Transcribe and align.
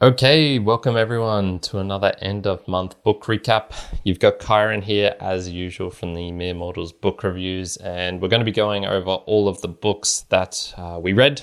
Okay, 0.00 0.60
welcome 0.60 0.96
everyone 0.96 1.58
to 1.58 1.80
another 1.80 2.14
end 2.20 2.46
of 2.46 2.68
month 2.68 3.02
book 3.02 3.24
recap. 3.24 3.72
You've 4.04 4.20
got 4.20 4.38
Kyrin 4.38 4.84
here 4.84 5.16
as 5.18 5.48
usual 5.48 5.90
from 5.90 6.14
the 6.14 6.30
Mere 6.30 6.54
Mortals 6.54 6.92
book 6.92 7.24
reviews, 7.24 7.76
and 7.78 8.22
we're 8.22 8.28
going 8.28 8.38
to 8.38 8.44
be 8.44 8.52
going 8.52 8.86
over 8.86 9.10
all 9.10 9.48
of 9.48 9.60
the 9.60 9.66
books 9.66 10.20
that 10.28 10.72
uh, 10.76 11.00
we 11.02 11.14
read 11.14 11.42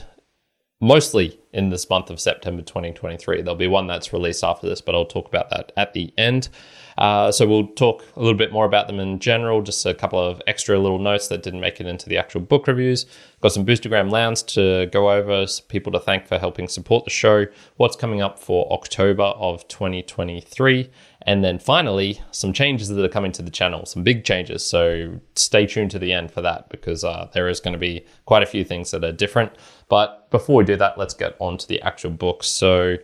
mostly 0.80 1.38
in 1.56 1.70
this 1.70 1.90
month 1.90 2.10
of 2.10 2.20
September 2.20 2.62
2023. 2.62 3.42
There'll 3.42 3.56
be 3.56 3.68
one 3.68 3.88
that's 3.88 4.12
released 4.12 4.44
after 4.44 4.68
this, 4.68 4.82
but 4.82 4.94
I'll 4.94 5.06
talk 5.06 5.28
about 5.28 5.50
that 5.50 5.72
at 5.78 5.94
the 5.94 6.14
end. 6.18 6.50
Uh, 6.98 7.32
so 7.32 7.48
we'll 7.48 7.68
talk 7.68 8.04
a 8.16 8.20
little 8.20 8.38
bit 8.38 8.52
more 8.52 8.66
about 8.66 8.88
them 8.88 9.00
in 9.00 9.20
general, 9.20 9.62
just 9.62 9.86
a 9.86 9.94
couple 9.94 10.20
of 10.20 10.42
extra 10.48 10.78
little 10.78 11.00
notes 11.00 11.30
that 11.30 11.44
didn't 11.44 11.62
make 11.62 11.80
it 11.80 11.88
into 11.88 12.08
the 12.10 12.18
actual 12.18 12.42
book 12.42 12.68
reviews. 12.68 13.06
Got 13.42 13.54
some 13.54 13.66
Boostagram 13.66 14.12
Lounge 14.12 14.44
to 14.54 14.88
go 14.88 15.12
over, 15.12 15.46
people 15.70 15.92
to 15.94 16.00
thank 16.00 16.28
for 16.28 16.38
helping 16.38 16.68
support 16.68 17.06
the 17.06 17.12
show, 17.12 17.46
what's 17.78 17.96
coming 17.96 18.22
up 18.22 18.38
for 18.38 18.72
October 18.72 19.24
of 19.24 19.68
2023, 19.70 20.90
and 21.26 21.44
then 21.44 21.58
finally, 21.58 22.22
some 22.32 22.54
changes 22.54 22.88
that 22.88 23.04
are 23.04 23.10
coming 23.10 23.32
to 23.34 23.42
the 23.42 23.50
channel, 23.50 23.86
some 23.86 24.04
big 24.04 24.24
changes. 24.24 24.64
So 24.64 25.20
stay 25.36 25.66
tuned 25.66 25.92
to 25.92 26.00
the 26.00 26.14
end 26.14 26.32
for 26.32 26.42
that 26.42 26.70
because 26.70 27.04
uh, 27.04 27.30
there 27.34 27.50
is 27.50 27.60
going 27.60 27.74
to 27.74 27.80
be 27.80 28.06
quite 28.26 28.44
a 28.44 28.46
few 28.46 28.64
things 28.64 28.92
that 28.92 29.04
are 29.04 29.12
different. 29.12 29.52
But 29.90 30.30
before 30.30 30.58
we 30.58 30.66
do 30.66 30.76
that, 30.76 31.00
let's 31.00 31.16
get 31.16 31.36
on 31.40 31.58
to 31.58 31.68
the 31.68 31.82
actual 31.82 32.12
book. 32.12 32.44
So 32.44 32.98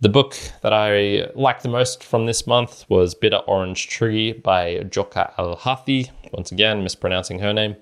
the 0.00 0.08
book 0.08 0.36
that 0.62 0.72
I 0.72 1.30
liked 1.34 1.64
the 1.64 1.68
most 1.68 2.04
from 2.04 2.26
this 2.26 2.46
month 2.46 2.84
was 2.88 3.16
Bitter 3.16 3.38
Orange 3.48 3.88
Tree 3.88 4.32
by 4.32 4.84
Jokha 4.84 5.34
Alharthi. 5.34 6.10
Once 6.32 6.52
again, 6.52 6.84
mispronouncing 6.84 7.40
her 7.40 7.52
name. 7.52 7.74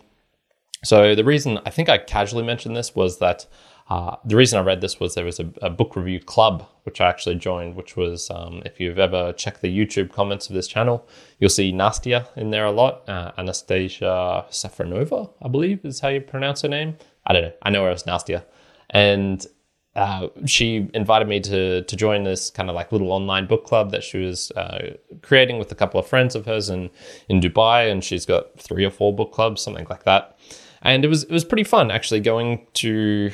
So 0.84 1.14
the 1.14 1.24
reason 1.24 1.58
I 1.66 1.70
think 1.70 1.90
I 1.90 1.98
casually 1.98 2.44
mentioned 2.44 2.74
this 2.74 2.94
was 2.94 3.18
that 3.18 3.46
uh, 3.88 4.16
the 4.24 4.34
reason 4.34 4.58
I 4.58 4.62
read 4.62 4.80
this 4.80 4.98
was 4.98 5.14
there 5.14 5.24
was 5.24 5.38
a, 5.38 5.48
a, 5.62 5.70
book 5.70 5.94
review 5.94 6.18
club 6.18 6.66
which 6.82 7.00
I 7.00 7.08
actually 7.08 7.36
joined, 7.36 7.76
which 7.76 7.96
was 7.96 8.28
um, 8.30 8.62
if 8.64 8.80
you've 8.80 8.98
ever 8.98 9.32
checked 9.32 9.62
the 9.62 9.68
YouTube 9.68 10.12
comments 10.12 10.48
of 10.48 10.54
this 10.54 10.66
channel, 10.66 11.08
you'll 11.38 11.50
see 11.50 11.72
Nastia 11.72 12.26
in 12.36 12.50
there 12.50 12.64
a 12.64 12.72
lot. 12.72 13.08
Uh, 13.08 13.30
Anastasia 13.38 14.44
Safronova, 14.50 15.30
I 15.40 15.48
believe 15.48 15.84
is 15.84 16.00
how 16.00 16.08
you 16.08 16.20
pronounce 16.20 16.62
her 16.62 16.68
name. 16.68 16.96
I 17.26 17.32
don't 17.32 17.42
know. 17.42 17.52
I 17.62 17.70
know 17.70 17.84
her 17.84 17.90
as 17.90 18.04
Nastia, 18.04 18.44
and 18.90 19.46
uh, 19.94 20.28
she 20.46 20.88
invited 20.92 21.28
me 21.28 21.40
to 21.40 21.82
to 21.82 21.96
join 21.96 22.24
this 22.24 22.50
kind 22.50 22.68
of 22.68 22.74
like 22.74 22.90
little 22.90 23.12
online 23.12 23.46
book 23.46 23.64
club 23.66 23.92
that 23.92 24.02
she 24.02 24.18
was 24.18 24.50
uh, 24.52 24.96
creating 25.22 25.58
with 25.58 25.70
a 25.70 25.76
couple 25.76 25.98
of 25.98 26.06
friends 26.06 26.34
of 26.34 26.46
hers 26.46 26.68
in 26.70 26.90
in 27.28 27.40
Dubai, 27.40 27.90
and 27.90 28.02
she's 28.02 28.26
got 28.26 28.58
three 28.60 28.84
or 28.84 28.90
four 28.90 29.14
book 29.14 29.32
clubs, 29.32 29.62
something 29.62 29.86
like 29.88 30.04
that. 30.04 30.38
And 30.82 31.04
it 31.04 31.08
was 31.08 31.22
it 31.22 31.32
was 31.32 31.44
pretty 31.44 31.64
fun 31.64 31.92
actually 31.92 32.20
going 32.20 32.66
to. 32.74 33.30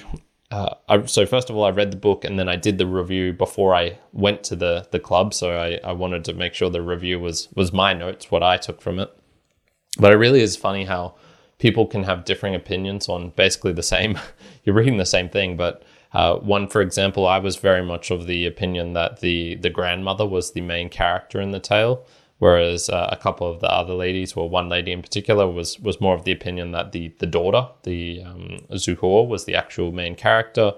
Uh, 0.52 0.74
I, 0.86 1.06
so 1.06 1.24
first 1.24 1.48
of 1.48 1.56
all, 1.56 1.64
I 1.64 1.70
read 1.70 1.90
the 1.90 1.96
book 1.96 2.26
and 2.26 2.38
then 2.38 2.46
I 2.46 2.56
did 2.56 2.76
the 2.76 2.86
review 2.86 3.32
before 3.32 3.74
I 3.74 3.98
went 4.12 4.44
to 4.44 4.56
the 4.56 4.86
the 4.90 5.00
club. 5.00 5.32
So 5.32 5.58
I, 5.58 5.80
I 5.82 5.92
wanted 5.92 6.26
to 6.26 6.34
make 6.34 6.52
sure 6.52 6.68
the 6.68 6.82
review 6.82 7.18
was 7.18 7.48
was 7.54 7.72
my 7.72 7.94
notes, 7.94 8.30
what 8.30 8.42
I 8.42 8.58
took 8.58 8.82
from 8.82 8.98
it. 8.98 9.10
But 9.98 10.12
it 10.12 10.16
really 10.16 10.42
is 10.42 10.54
funny 10.54 10.84
how 10.84 11.14
people 11.58 11.86
can 11.86 12.02
have 12.02 12.26
differing 12.26 12.54
opinions 12.54 13.08
on 13.08 13.30
basically 13.30 13.72
the 13.72 13.82
same. 13.82 14.18
you're 14.64 14.76
reading 14.76 14.98
the 14.98 15.06
same 15.06 15.30
thing, 15.30 15.56
but 15.56 15.82
uh, 16.12 16.36
one, 16.36 16.68
for 16.68 16.82
example, 16.82 17.26
I 17.26 17.38
was 17.38 17.56
very 17.56 17.82
much 17.82 18.10
of 18.10 18.26
the 18.26 18.44
opinion 18.44 18.92
that 18.92 19.20
the 19.20 19.54
the 19.54 19.70
grandmother 19.70 20.26
was 20.26 20.52
the 20.52 20.60
main 20.60 20.90
character 20.90 21.40
in 21.40 21.52
the 21.52 21.60
tale, 21.60 22.04
whereas 22.42 22.90
uh, 22.90 23.08
a 23.12 23.16
couple 23.16 23.48
of 23.48 23.60
the 23.60 23.70
other 23.70 23.94
ladies, 23.94 24.32
or 24.32 24.50
one 24.50 24.68
lady 24.68 24.90
in 24.90 25.00
particular, 25.00 25.46
was 25.48 25.78
was 25.78 26.00
more 26.00 26.16
of 26.16 26.24
the 26.24 26.32
opinion 26.32 26.72
that 26.72 26.90
the 26.90 27.14
the 27.20 27.26
daughter, 27.26 27.68
the 27.84 28.20
um, 28.24 28.58
Zuhour, 28.72 29.28
was 29.28 29.44
the 29.44 29.54
actual 29.54 29.92
main 29.92 30.16
character. 30.16 30.72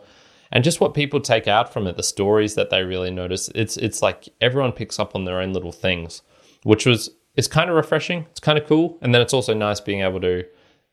And 0.52 0.62
just 0.62 0.78
what 0.78 0.92
people 0.92 1.20
take 1.20 1.48
out 1.48 1.72
from 1.72 1.86
it, 1.86 1.96
the 1.96 2.02
stories 2.02 2.54
that 2.54 2.68
they 2.68 2.82
really 2.82 3.10
notice, 3.10 3.48
it's 3.54 3.78
it's 3.78 4.02
like 4.02 4.28
everyone 4.42 4.72
picks 4.72 4.98
up 4.98 5.14
on 5.14 5.24
their 5.24 5.40
own 5.40 5.54
little 5.54 5.72
things, 5.72 6.20
which 6.64 6.84
was 6.84 7.08
it's 7.34 7.48
kind 7.48 7.70
of 7.70 7.76
refreshing. 7.76 8.26
It's 8.30 8.40
kind 8.40 8.58
of 8.58 8.66
cool, 8.66 8.98
and 9.00 9.14
then 9.14 9.22
it's 9.22 9.32
also 9.32 9.54
nice 9.54 9.80
being 9.80 10.02
able 10.02 10.20
to 10.20 10.44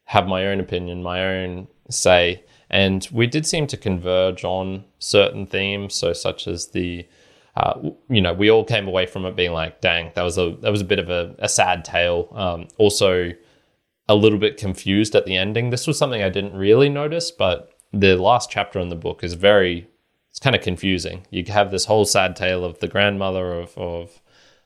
have 0.06 0.26
my 0.26 0.48
own 0.48 0.62
opinion, 0.62 1.04
my 1.04 1.20
own 1.22 1.68
say 1.90 2.44
and 2.72 3.06
we 3.12 3.28
did 3.28 3.46
seem 3.46 3.68
to 3.68 3.76
converge 3.76 4.46
on 4.46 4.86
certain 4.98 5.46
themes, 5.46 5.94
so 5.94 6.14
such 6.14 6.48
as 6.48 6.68
the 6.68 7.06
uh, 7.56 7.80
you 8.10 8.22
know, 8.22 8.34
we 8.34 8.50
all 8.50 8.64
came 8.64 8.88
away 8.88 9.06
from 9.06 9.26
it 9.26 9.36
being 9.36 9.52
like, 9.52 9.82
dang, 9.82 10.12
that 10.16 10.24
was 10.24 10.38
a 10.38 10.56
that 10.62 10.72
was 10.72 10.82
a 10.82 10.86
bit 10.86 11.00
of 11.00 11.10
a, 11.10 11.36
a 11.40 11.50
sad 11.50 11.84
tale. 11.84 12.30
Um, 12.32 12.68
also, 12.78 13.32
a 14.08 14.16
little 14.16 14.40
bit 14.40 14.58
confused 14.58 15.16
at 15.16 15.26
the 15.26 15.36
ending. 15.36 15.70
This 15.70 15.88
was 15.88 15.98
something 15.98 16.22
I 16.22 16.30
didn't 16.30 16.54
really 16.54 16.90
notice, 16.90 17.32
but 17.32 17.74
the 17.94 18.16
last 18.16 18.50
chapter 18.50 18.80
in 18.80 18.90
the 18.90 18.96
book 18.96 19.24
is 19.24 19.34
very 19.34 19.88
it's 20.30 20.40
kind 20.40 20.56
of 20.56 20.62
confusing. 20.62 21.26
You 21.30 21.44
have 21.50 21.72
this 21.72 21.86
whole 21.86 22.06
sad 22.06 22.36
tale 22.38 22.64
of 22.64 22.80
the 22.80 22.88
grandmother 22.88 23.54
of 23.54 23.78
of 23.78 24.22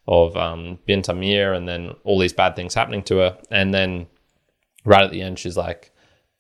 of 0.07 0.37
um, 0.37 0.77
Bint 0.85 1.09
Amir, 1.09 1.53
and 1.53 1.67
then 1.67 1.95
all 2.03 2.19
these 2.19 2.33
bad 2.33 2.55
things 2.55 2.75
happening 2.75 3.01
to 3.03 3.17
her, 3.17 3.37
and 3.49 3.73
then 3.73 4.07
right 4.83 5.03
at 5.03 5.11
the 5.11 5.21
end, 5.21 5.39
she's 5.39 5.57
like, 5.57 5.91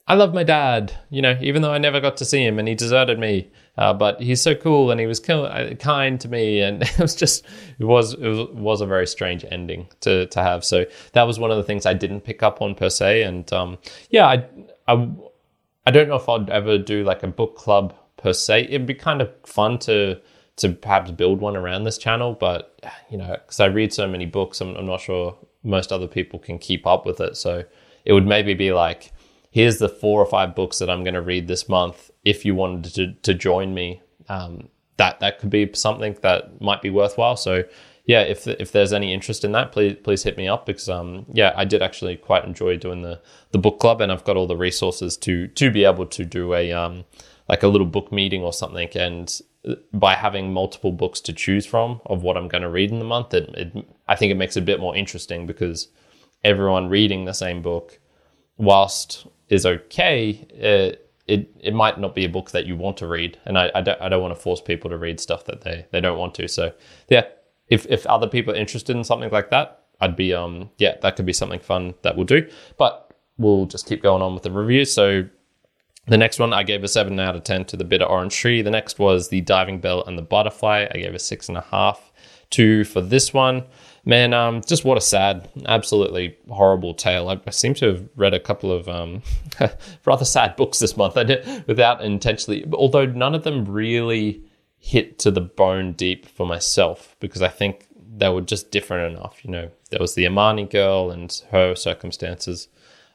I 0.07 0.13
love 0.13 0.33
my 0.33 0.43
dad, 0.43 0.93
you 1.09 1.21
know, 1.21 1.37
even 1.41 1.61
though 1.63 1.73
I 1.73 1.79
never 1.79 1.99
got 1.99 2.17
to 2.17 2.25
see 2.25 2.45
him 2.45 2.59
and 2.59 2.67
he 2.67 2.75
deserted 2.75 3.19
me. 3.19 3.51
Uh, 3.77 3.93
but 3.93 4.21
he's 4.21 4.41
so 4.41 4.55
cool 4.55 4.89
and 4.89 4.99
he 4.99 5.05
was 5.05 5.19
uh, 5.29 5.73
kind 5.79 6.19
to 6.21 6.29
me, 6.29 6.61
and 6.61 6.81
it 6.83 6.99
was 6.99 7.15
just 7.15 7.45
it 7.79 7.85
was 7.85 8.13
it 8.13 8.27
was, 8.27 8.49
was, 8.51 8.81
a 8.81 8.85
very 8.85 9.07
strange 9.07 9.45
ending 9.51 9.87
to 10.01 10.25
to 10.27 10.41
have. 10.41 10.63
So 10.63 10.85
that 11.13 11.23
was 11.23 11.39
one 11.39 11.51
of 11.51 11.57
the 11.57 11.63
things 11.63 11.85
I 11.85 11.93
didn't 11.93 12.21
pick 12.21 12.43
up 12.43 12.61
on 12.61 12.75
per 12.75 12.89
se, 12.89 13.23
and 13.23 13.51
um, 13.53 13.77
yeah, 14.09 14.27
I, 14.27 14.45
I 14.87 15.09
I 15.85 15.91
don't 15.91 16.07
know 16.07 16.15
if 16.15 16.27
I'd 16.29 16.49
ever 16.49 16.77
do 16.77 17.03
like 17.03 17.23
a 17.23 17.27
book 17.27 17.55
club 17.55 17.93
per 18.17 18.33
se. 18.33 18.63
It'd 18.63 18.87
be 18.87 18.93
kind 18.93 19.21
of 19.21 19.31
fun 19.45 19.77
to 19.79 20.19
to 20.57 20.69
perhaps 20.69 21.11
build 21.11 21.41
one 21.41 21.57
around 21.57 21.83
this 21.83 21.97
channel, 21.97 22.33
but 22.33 22.79
you 23.09 23.17
know, 23.17 23.35
because 23.45 23.59
I 23.59 23.65
read 23.65 23.93
so 23.93 24.07
many 24.07 24.25
books, 24.25 24.61
I'm, 24.61 24.75
I'm 24.75 24.85
not 24.85 25.01
sure 25.01 25.37
most 25.63 25.91
other 25.91 26.07
people 26.07 26.39
can 26.39 26.59
keep 26.59 26.87
up 26.87 27.05
with 27.05 27.19
it. 27.19 27.35
So 27.35 27.63
it 28.05 28.13
would 28.13 28.25
maybe 28.25 28.53
be 28.53 28.71
like 28.71 29.11
here's 29.55 29.77
the 29.77 29.87
four 29.87 30.21
or 30.21 30.25
five 30.25 30.53
books 30.53 30.79
that 30.79 30.89
I'm 30.89 31.05
going 31.05 31.13
to 31.13 31.21
read 31.21 31.47
this 31.47 31.69
month. 31.69 32.11
If 32.25 32.43
you 32.43 32.53
wanted 32.55 32.93
to, 32.95 33.13
to 33.13 33.33
join 33.33 33.73
me, 33.73 34.01
um, 34.27 34.67
that 34.97 35.21
that 35.21 35.39
could 35.39 35.49
be 35.49 35.71
something 35.73 36.17
that 36.23 36.59
might 36.59 36.81
be 36.81 36.89
worthwhile. 36.89 37.37
So 37.37 37.63
yeah, 38.05 38.21
if 38.21 38.47
if 38.47 38.73
there's 38.73 38.91
any 38.91 39.13
interest 39.13 39.45
in 39.45 39.53
that, 39.53 39.71
please 39.71 39.95
please 40.03 40.23
hit 40.23 40.35
me 40.37 40.47
up 40.49 40.65
because 40.65 40.89
um 40.89 41.25
yeah, 41.31 41.53
I 41.55 41.63
did 41.63 41.81
actually 41.81 42.17
quite 42.17 42.43
enjoy 42.43 42.75
doing 42.75 43.01
the 43.01 43.21
the 43.51 43.57
book 43.57 43.79
club, 43.79 44.01
and 44.01 44.11
I've 44.11 44.25
got 44.25 44.35
all 44.35 44.45
the 44.45 44.57
resources 44.57 45.15
to 45.17 45.47
to 45.47 45.71
be 45.71 45.85
able 45.85 46.05
to 46.05 46.25
do 46.25 46.53
a 46.53 46.73
um 46.73 47.05
like 47.47 47.63
a 47.63 47.67
little 47.69 47.87
book 47.87 48.11
meeting 48.11 48.43
or 48.43 48.51
something, 48.51 48.89
and 48.95 49.41
by 49.93 50.15
having 50.15 50.53
multiple 50.53 50.91
books 50.91 51.21
to 51.21 51.33
choose 51.33 51.65
from 51.65 52.01
of 52.05 52.23
what 52.23 52.35
I'm 52.37 52.49
going 52.49 52.61
to 52.63 52.69
read 52.69 52.91
in 52.91 52.99
the 52.99 53.05
month, 53.05 53.33
it, 53.33 53.49
it 53.55 53.85
I 54.07 54.15
think 54.15 54.31
it 54.31 54.37
makes 54.37 54.57
it 54.57 54.63
a 54.63 54.65
bit 54.65 54.81
more 54.81 54.95
interesting 54.95 55.47
because 55.47 55.87
everyone 56.43 56.89
reading 56.89 57.23
the 57.23 57.33
same 57.33 57.61
book, 57.61 57.99
whilst 58.57 59.27
is 59.49 59.65
okay, 59.65 60.45
it, 60.49 61.11
it 61.27 61.49
it 61.59 61.73
might 61.73 61.99
not 61.99 62.15
be 62.15 62.25
a 62.25 62.29
book 62.29 62.51
that 62.51 62.65
you 62.65 62.75
want 62.75 62.97
to 62.97 63.07
read, 63.07 63.39
and 63.45 63.57
I, 63.57 63.71
I 63.73 63.81
don't 63.81 64.01
I 64.01 64.09
don't 64.09 64.21
want 64.21 64.35
to 64.35 64.41
force 64.41 64.61
people 64.61 64.89
to 64.89 64.97
read 64.97 65.19
stuff 65.19 65.45
that 65.45 65.61
they 65.61 65.85
they 65.91 66.01
don't 66.01 66.17
want 66.17 66.35
to. 66.35 66.47
So 66.47 66.71
yeah, 67.09 67.25
if 67.67 67.85
if 67.87 68.05
other 68.05 68.27
people 68.27 68.53
are 68.53 68.57
interested 68.57 68.95
in 68.95 69.03
something 69.03 69.31
like 69.31 69.49
that, 69.49 69.83
I'd 70.01 70.15
be 70.15 70.33
um 70.33 70.69
yeah 70.77 70.95
that 71.01 71.15
could 71.15 71.25
be 71.25 71.33
something 71.33 71.59
fun 71.59 71.95
that 72.03 72.15
we'll 72.15 72.25
do. 72.25 72.47
But 72.77 73.13
we'll 73.37 73.65
just 73.65 73.87
keep 73.87 74.01
going 74.03 74.21
on 74.21 74.33
with 74.33 74.43
the 74.43 74.51
review. 74.51 74.85
So 74.85 75.27
the 76.07 76.17
next 76.17 76.37
one 76.39 76.53
I 76.53 76.63
gave 76.63 76.83
a 76.83 76.87
seven 76.87 77.19
out 77.19 77.35
of 77.35 77.43
ten 77.43 77.65
to 77.65 77.77
the 77.77 77.83
bitter 77.83 78.05
orange 78.05 78.35
tree. 78.35 78.61
The 78.61 78.71
next 78.71 78.99
was 78.99 79.29
the 79.29 79.41
diving 79.41 79.79
bell 79.79 80.03
and 80.05 80.17
the 80.17 80.23
butterfly. 80.23 80.87
I 80.91 80.97
gave 80.97 81.15
a 81.15 81.19
six 81.19 81.49
and 81.49 81.57
a 81.57 81.65
half. 81.71 82.11
Two 82.51 82.83
for 82.83 83.01
this 83.01 83.33
one 83.33 83.63
man, 84.05 84.33
um, 84.33 84.61
just 84.65 84.85
what 84.85 84.97
a 84.97 85.01
sad, 85.01 85.49
absolutely 85.65 86.37
horrible 86.49 86.93
tale. 86.93 87.29
I, 87.29 87.41
I 87.45 87.49
seem 87.49 87.73
to 87.75 87.87
have 87.87 88.09
read 88.15 88.33
a 88.33 88.39
couple 88.39 88.71
of 88.71 88.87
um, 88.87 89.23
rather 90.05 90.25
sad 90.25 90.55
books 90.55 90.79
this 90.79 90.95
month. 90.95 91.15
Without 91.67 92.03
intentionally, 92.03 92.65
although 92.73 93.05
none 93.05 93.35
of 93.35 93.43
them 93.43 93.65
really 93.65 94.43
hit 94.77 95.17
to 95.17 95.31
the 95.31 95.41
bone 95.41 95.93
deep 95.93 96.27
for 96.27 96.45
myself 96.45 97.15
because 97.19 97.41
I 97.41 97.49
think 97.49 97.87
they 98.17 98.29
were 98.29 98.41
just 98.41 98.71
different 98.71 99.15
enough. 99.15 99.43
You 99.43 99.51
know, 99.51 99.71
there 99.89 99.99
was 99.99 100.13
the 100.13 100.25
Omani 100.25 100.69
girl 100.69 101.11
and 101.11 101.41
her 101.51 101.75
circumstances. 101.75 102.67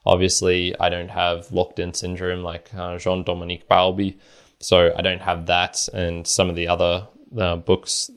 Obviously, 0.04 0.74
I 0.80 0.88
don't 0.88 1.10
have 1.10 1.50
locked 1.52 1.78
in 1.78 1.94
syndrome 1.94 2.42
like 2.42 2.74
uh, 2.74 2.98
Jean 2.98 3.22
Dominique 3.22 3.68
Bauby, 3.68 4.18
so 4.58 4.92
I 4.96 5.02
don't 5.02 5.22
have 5.22 5.46
that. 5.46 5.88
And 5.92 6.26
some 6.26 6.50
of 6.50 6.56
the 6.56 6.68
other 6.68 7.06
uh, 7.38 7.56
books, 7.56 8.10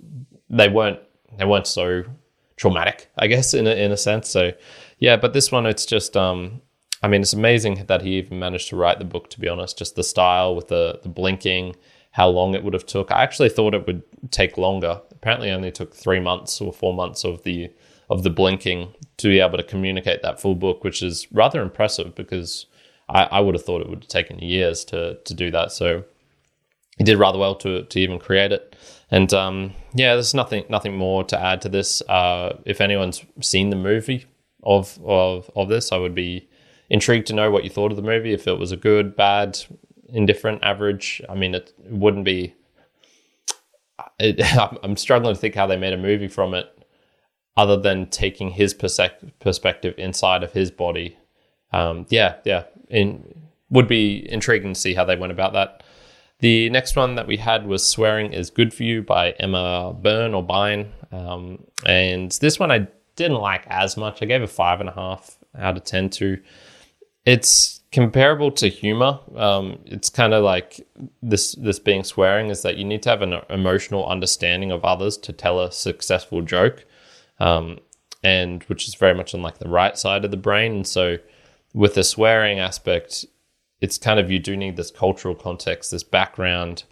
they 0.49 0.69
weren't 0.69 0.99
they 1.37 1.45
weren't 1.45 1.67
so 1.67 2.03
traumatic, 2.55 3.09
I 3.17 3.27
guess, 3.27 3.53
in 3.53 3.67
a, 3.67 3.71
in 3.71 3.91
a 3.91 3.97
sense. 3.97 4.29
So, 4.29 4.51
yeah, 4.99 5.17
but 5.17 5.33
this 5.33 5.51
one, 5.51 5.65
it's 5.65 5.85
just, 5.85 6.15
um, 6.15 6.61
I 7.01 7.07
mean, 7.07 7.21
it's 7.21 7.33
amazing 7.33 7.85
that 7.87 8.01
he 8.01 8.17
even 8.17 8.39
managed 8.39 8.69
to 8.69 8.75
write 8.75 8.99
the 8.99 9.05
book. 9.05 9.29
To 9.31 9.39
be 9.39 9.49
honest, 9.49 9.77
just 9.77 9.95
the 9.95 10.03
style 10.03 10.55
with 10.55 10.69
the 10.69 10.99
the 11.03 11.09
blinking, 11.09 11.75
how 12.11 12.29
long 12.29 12.55
it 12.55 12.63
would 12.63 12.73
have 12.73 12.85
took. 12.85 13.11
I 13.11 13.23
actually 13.23 13.49
thought 13.49 13.73
it 13.73 13.85
would 13.85 14.03
take 14.31 14.57
longer. 14.57 15.01
Apparently, 15.11 15.51
only 15.51 15.71
took 15.71 15.93
three 15.93 16.21
months 16.21 16.61
or 16.61 16.71
four 16.71 16.93
months 16.93 17.25
of 17.25 17.43
the 17.43 17.71
of 18.09 18.23
the 18.23 18.29
blinking 18.29 18.93
to 19.17 19.27
be 19.27 19.39
able 19.39 19.57
to 19.57 19.63
communicate 19.63 20.21
that 20.21 20.39
full 20.39 20.55
book, 20.55 20.83
which 20.83 21.01
is 21.01 21.27
rather 21.31 21.61
impressive 21.61 22.15
because 22.15 22.67
I, 23.09 23.23
I 23.23 23.39
would 23.41 23.55
have 23.55 23.63
thought 23.63 23.81
it 23.81 23.89
would 23.89 24.03
have 24.03 24.07
taken 24.07 24.39
years 24.39 24.85
to 24.85 25.15
to 25.15 25.33
do 25.33 25.51
that. 25.51 25.71
So 25.71 26.05
he 26.97 27.03
did 27.03 27.17
rather 27.17 27.39
well 27.39 27.55
to 27.55 27.83
to 27.83 27.99
even 27.99 28.19
create 28.19 28.51
it. 28.51 28.75
And 29.11 29.33
um, 29.33 29.73
yeah, 29.93 30.13
there's 30.13 30.33
nothing 30.33 30.65
nothing 30.69 30.95
more 30.95 31.23
to 31.25 31.39
add 31.39 31.61
to 31.61 31.69
this. 31.69 32.01
Uh, 32.07 32.57
if 32.65 32.81
anyone's 32.81 33.23
seen 33.41 33.69
the 33.69 33.75
movie 33.75 34.25
of 34.63 34.99
of 35.03 35.49
of 35.55 35.69
this, 35.69 35.91
I 35.91 35.97
would 35.97 36.15
be 36.15 36.47
intrigued 36.89 37.27
to 37.27 37.33
know 37.33 37.51
what 37.51 37.63
you 37.63 37.69
thought 37.69 37.91
of 37.91 37.97
the 37.97 38.03
movie. 38.03 38.33
If 38.33 38.47
it 38.47 38.59
was 38.59 38.71
a 38.71 38.77
good, 38.77 39.15
bad, 39.15 39.59
indifferent, 40.09 40.63
average. 40.63 41.21
I 41.27 41.35
mean, 41.35 41.55
it 41.55 41.73
wouldn't 41.89 42.25
be. 42.25 42.55
It, 44.19 44.41
I'm 44.83 44.97
struggling 44.97 45.35
to 45.35 45.39
think 45.39 45.55
how 45.55 45.67
they 45.67 45.77
made 45.77 45.93
a 45.93 45.97
movie 45.97 46.27
from 46.27 46.53
it, 46.53 46.67
other 47.57 47.77
than 47.77 48.09
taking 48.09 48.51
his 48.51 48.73
perspective 48.73 49.95
inside 49.97 50.43
of 50.43 50.53
his 50.53 50.71
body. 50.71 51.17
Um, 51.71 52.05
yeah, 52.09 52.35
yeah, 52.45 52.65
in, 52.89 53.41
would 53.69 53.87
be 53.87 54.31
intriguing 54.31 54.73
to 54.73 54.79
see 54.79 54.93
how 54.93 55.05
they 55.05 55.15
went 55.15 55.31
about 55.31 55.53
that. 55.53 55.83
The 56.39 56.69
next 56.69 56.95
one 56.95 57.15
that 57.15 57.27
we 57.27 57.37
had 57.37 57.65
was 57.67 57.87
Swearing 57.87 58.33
is 58.33 58.49
Good 58.49 58.73
for 58.73 58.83
You 58.83 59.01
by 59.01 59.31
Emma 59.31 59.93
Byrne 59.93 60.33
or 60.33 60.43
Bine. 60.43 60.91
Um, 61.11 61.63
and 61.85 62.31
this 62.33 62.59
one 62.59 62.71
I 62.71 62.87
didn't 63.15 63.39
like 63.39 63.65
as 63.67 63.95
much. 63.97 64.21
I 64.21 64.25
gave 64.25 64.41
a 64.41 64.47
five 64.47 64.79
and 64.79 64.89
a 64.89 64.93
half 64.93 65.37
out 65.57 65.77
of 65.77 65.83
10 65.83 66.09
to. 66.11 66.41
It's 67.25 67.81
comparable 67.93 68.51
to 68.51 68.67
humor. 68.67 69.19
Um, 69.35 69.79
it's 69.85 70.09
kind 70.09 70.33
of 70.33 70.43
like 70.43 70.85
this 71.21 71.53
this 71.53 71.79
being 71.79 72.03
swearing 72.03 72.49
is 72.49 72.63
that 72.63 72.75
you 72.75 72.83
need 72.83 73.03
to 73.03 73.09
have 73.09 73.21
an 73.21 73.35
emotional 73.49 74.05
understanding 74.05 74.71
of 74.71 74.83
others 74.83 75.15
to 75.19 75.31
tell 75.31 75.61
a 75.61 75.71
successful 75.71 76.41
joke, 76.41 76.85
um, 77.39 77.79
and 78.23 78.63
which 78.63 78.87
is 78.87 78.95
very 78.95 79.13
much 79.13 79.33
on 79.33 79.41
like 79.41 79.59
the 79.59 79.69
right 79.69 79.97
side 79.97 80.25
of 80.25 80.31
the 80.31 80.37
brain. 80.37 80.73
And 80.73 80.87
so, 80.87 81.17
with 81.73 81.93
the 81.93 82.03
swearing 82.03 82.59
aspect, 82.59 83.25
it's 83.83 83.97
kind 83.97 84.17
of 84.17 84.31
you 84.31 84.39
do 84.39 84.55
need 84.55 84.77
this 84.77 84.89
cultural 84.89 85.35
context, 85.35 85.91
this 85.91 86.05
background, 86.05 86.85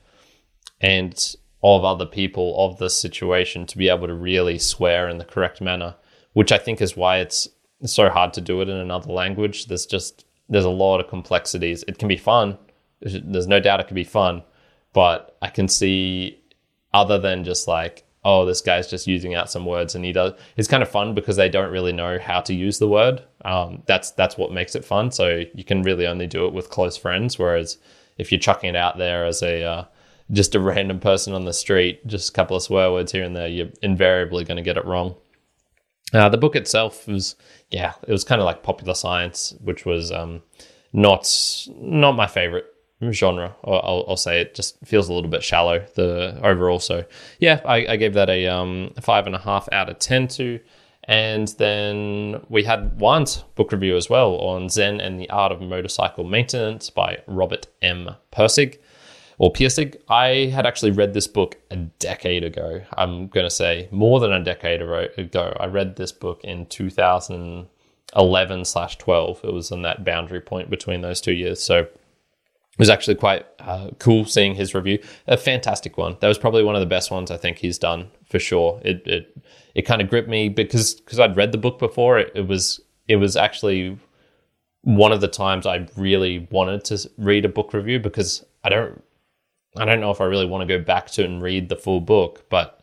and 0.82 1.38
of 1.64 1.86
other 1.86 2.06
people 2.06 2.54
of 2.58 2.80
this 2.80 2.98
situation 2.98 3.66
to 3.66 3.78
be 3.78 3.88
able 3.88 4.08
to 4.08 4.14
really 4.14 4.60
swear 4.60 5.08
in 5.08 5.18
the 5.18 5.24
correct 5.24 5.62
manner, 5.62 5.96
which 6.34 6.52
I 6.52 6.58
think 6.58 6.82
is 6.82 6.98
why 6.98 7.20
it's 7.20 7.48
so 7.86 8.10
hard 8.10 8.34
to 8.34 8.42
do 8.42 8.60
it 8.60 8.68
in 8.68 8.76
another 8.76 9.14
language. 9.14 9.68
There's 9.68 9.86
just 9.86 10.26
there's 10.50 10.66
a 10.66 10.70
lot 10.70 11.00
of 11.00 11.08
complexities. 11.08 11.86
It 11.88 11.98
can 11.98 12.10
be 12.10 12.18
fun. 12.18 12.58
There's 13.00 13.48
no 13.48 13.62
doubt 13.62 13.80
it 13.80 13.88
can 13.88 13.96
be 13.96 14.04
fun, 14.04 14.44
but 14.92 15.38
I 15.42 15.48
can 15.48 15.70
see 15.70 16.42
other 16.94 17.18
than 17.18 17.46
just 17.46 17.70
like 17.70 18.04
oh, 18.24 18.46
this 18.46 18.62
guy's 18.62 18.90
just 18.90 19.08
using 19.08 19.34
out 19.36 19.50
some 19.50 19.66
words, 19.66 19.96
and 19.96 20.06
he 20.06 20.12
does. 20.12 20.34
It's 20.58 20.68
kind 20.68 20.84
of 20.84 20.90
fun 20.90 21.14
because 21.16 21.36
they 21.36 21.50
don't 21.50 21.72
really 21.72 21.92
know 21.92 22.20
how 22.20 22.42
to 22.42 22.54
use 22.54 22.80
the 22.80 22.88
word. 22.88 23.24
Um, 23.44 23.84
that's 23.88 24.12
that's 24.12 24.38
what 24.38 24.52
makes 24.52 24.76
it 24.76 24.86
fun. 24.86 25.12
So 25.12 25.44
you 25.54 25.64
can 25.64 25.82
really 25.82 26.08
only 26.08 26.28
do 26.28 26.46
it 26.46 26.54
with 26.54 26.70
close 26.70 26.98
friends. 26.98 27.40
Whereas 27.40 27.78
if 28.18 28.32
you're 28.32 28.40
chucking 28.40 28.72
it 28.72 28.76
out 28.76 28.98
there 28.98 29.26
as 29.26 29.42
a 29.42 29.64
uh, 29.64 29.86
just 30.32 30.56
a 30.56 30.60
random 30.72 31.00
person 31.00 31.34
on 31.34 31.46
the 31.46 31.54
street, 31.54 32.06
just 32.08 32.30
a 32.30 32.34
couple 32.34 32.56
of 32.56 32.64
swear 32.64 32.92
words 32.92 33.12
here 33.12 33.24
and 33.24 33.36
there, 33.36 33.48
you're 33.48 33.70
invariably 33.82 34.44
going 34.44 34.58
to 34.58 34.64
get 34.64 34.78
it 34.78 34.86
wrong. 34.86 35.16
Uh, 36.14 36.28
the 36.28 36.38
book 36.38 36.58
itself 36.58 37.08
was, 37.08 37.36
yeah, 37.70 37.94
it 38.06 38.12
was 38.12 38.26
kind 38.26 38.42
of 38.42 38.46
like 38.46 38.64
popular 38.64 38.94
science, 38.94 39.54
which 39.62 39.86
was 39.86 40.12
um, 40.12 40.42
not 40.94 41.26
not 41.78 42.14
my 42.14 42.28
favorite 42.28 42.66
genre. 43.10 43.56
I'll, 43.64 44.06
I'll, 44.08 44.18
say 44.18 44.42
it 44.42 44.54
just 44.54 44.78
feels 44.86 45.10
a 45.10 45.14
little 45.14 45.30
bit 45.30 45.44
shallow. 45.44 45.86
The 45.96 46.40
overall, 46.44 46.80
so 46.80 47.04
yeah, 47.40 47.62
I, 47.66 47.88
I 47.88 47.96
gave 47.96 48.14
that 48.14 48.30
a 48.30 48.48
um, 48.48 48.94
five 49.02 49.26
and 49.26 49.36
a 49.36 49.40
half 49.40 49.68
out 49.72 49.90
of 49.90 49.98
ten 50.00 50.28
to. 50.30 50.60
And 51.06 51.48
then 51.58 52.46
we 52.50 52.64
had 52.64 53.00
Juan's 53.00 53.38
book 53.56 53.72
review 53.72 53.98
as 53.98 54.10
well 54.10 54.36
on 54.36 54.70
Zen 54.70 55.02
and 55.02 55.20
the 55.20 55.30
Art 55.32 55.52
of 55.52 55.62
Motorcycle 55.62 56.24
Maintenance 56.24 56.92
by 56.92 57.24
Robert 57.28 57.68
M. 57.82 58.12
Persig 58.32 58.78
or 59.40 59.52
Pirsig. 59.52 59.96
I 60.08 60.52
had 60.54 60.68
actually 60.68 60.92
read 60.92 61.16
this 61.16 61.26
book 61.26 61.58
a 61.72 61.78
decade 61.78 62.44
ago. 62.44 62.84
I'm 62.96 63.28
going 63.28 63.48
to 63.48 63.50
say 63.50 63.90
more 63.90 64.20
than 64.20 64.32
a 64.32 64.44
decade 64.44 64.82
ago. 64.82 65.58
I 65.60 65.66
read 65.66 65.96
this 65.96 66.12
book 66.12 66.42
in 66.44 66.68
2011 66.68 68.66
slash 68.66 68.98
12. 69.00 69.42
It 69.44 69.54
was 69.54 69.72
in 69.72 69.82
that 69.82 70.06
boundary 70.06 70.42
point 70.42 70.70
between 70.70 71.02
those 71.02 71.20
two 71.20 71.34
years. 71.34 71.64
So 71.64 71.88
was 72.78 72.90
actually 72.90 73.16
quite 73.16 73.46
uh, 73.60 73.90
cool 74.00 74.26
seeing 74.26 74.56
his 74.56 74.74
review. 74.74 75.00
A 75.28 75.38
fantastic 75.38 75.98
one. 75.98 76.18
That 76.20 76.28
was 76.28 76.38
probably 76.38 76.64
one 76.64 76.76
of 76.76 76.80
the 76.80 76.88
best 76.88 77.12
ones 77.12 77.30
I 77.30 77.38
think 77.38 77.58
he's 77.58 77.78
done 77.78 78.10
for 78.30 78.40
sure. 78.40 78.82
It 78.84 79.06
it 79.06 79.38
it 79.76 79.82
kind 79.84 80.02
of 80.02 80.10
gripped 80.10 80.30
me 80.30 80.50
because 80.50 80.96
because 80.96 81.20
I'd 81.20 81.38
read 81.38 81.52
the 81.52 81.58
book 81.58 81.80
before. 81.80 82.18
It, 82.20 82.32
it 82.36 82.48
was 82.48 82.80
it 83.08 83.18
was 83.18 83.36
actually 83.36 83.98
one 84.84 85.12
of 85.12 85.22
the 85.22 85.28
times 85.28 85.66
I 85.66 85.88
really 85.96 86.48
wanted 86.50 86.84
to 86.86 87.10
read 87.18 87.46
a 87.46 87.50
book 87.50 87.74
review 87.74 88.00
because 88.00 88.44
I 88.64 88.70
don't 88.70 89.04
I 89.78 89.86
don't 89.86 90.02
know 90.02 90.12
if 90.12 90.22
I 90.22 90.26
really 90.26 90.46
want 90.46 90.68
to 90.68 90.78
go 90.78 90.84
back 90.84 91.08
to 91.12 91.24
and 91.24 91.42
read 91.42 91.70
the 91.70 91.76
full 91.76 92.02
book, 92.02 92.50
but 92.50 92.82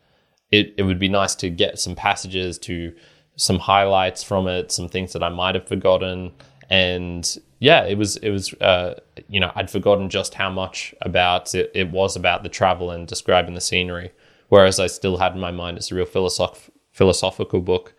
it, 0.50 0.74
it 0.78 0.82
would 0.82 0.98
be 0.98 1.08
nice 1.08 1.34
to 1.36 1.50
get 1.50 1.78
some 1.78 1.94
passages 1.94 2.58
to 2.60 2.94
some 3.36 3.58
highlights 3.58 4.22
from 4.22 4.48
it, 4.48 4.72
some 4.72 4.88
things 4.88 5.12
that 5.12 5.22
I 5.22 5.28
might 5.28 5.54
have 5.54 5.68
forgotten, 5.68 6.32
and 6.70 7.38
yeah, 7.60 7.84
it 7.84 7.98
was 7.98 8.16
it 8.16 8.30
was 8.30 8.52
uh, 8.54 8.94
you 9.28 9.40
know 9.40 9.52
I'd 9.54 9.70
forgotten 9.70 10.08
just 10.08 10.34
how 10.34 10.50
much 10.50 10.94
about 11.02 11.54
it, 11.54 11.70
it 11.74 11.90
was 11.90 12.16
about 12.16 12.42
the 12.42 12.48
travel 12.48 12.90
and 12.90 13.06
describing 13.06 13.54
the 13.54 13.60
scenery, 13.60 14.12
whereas 14.48 14.78
I 14.78 14.86
still 14.86 15.16
had 15.16 15.32
in 15.32 15.40
my 15.40 15.50
mind 15.50 15.76
it's 15.76 15.90
a 15.90 15.94
real 15.94 16.06
philosoph- 16.06 16.70
philosophical 16.92 17.60
book, 17.60 17.94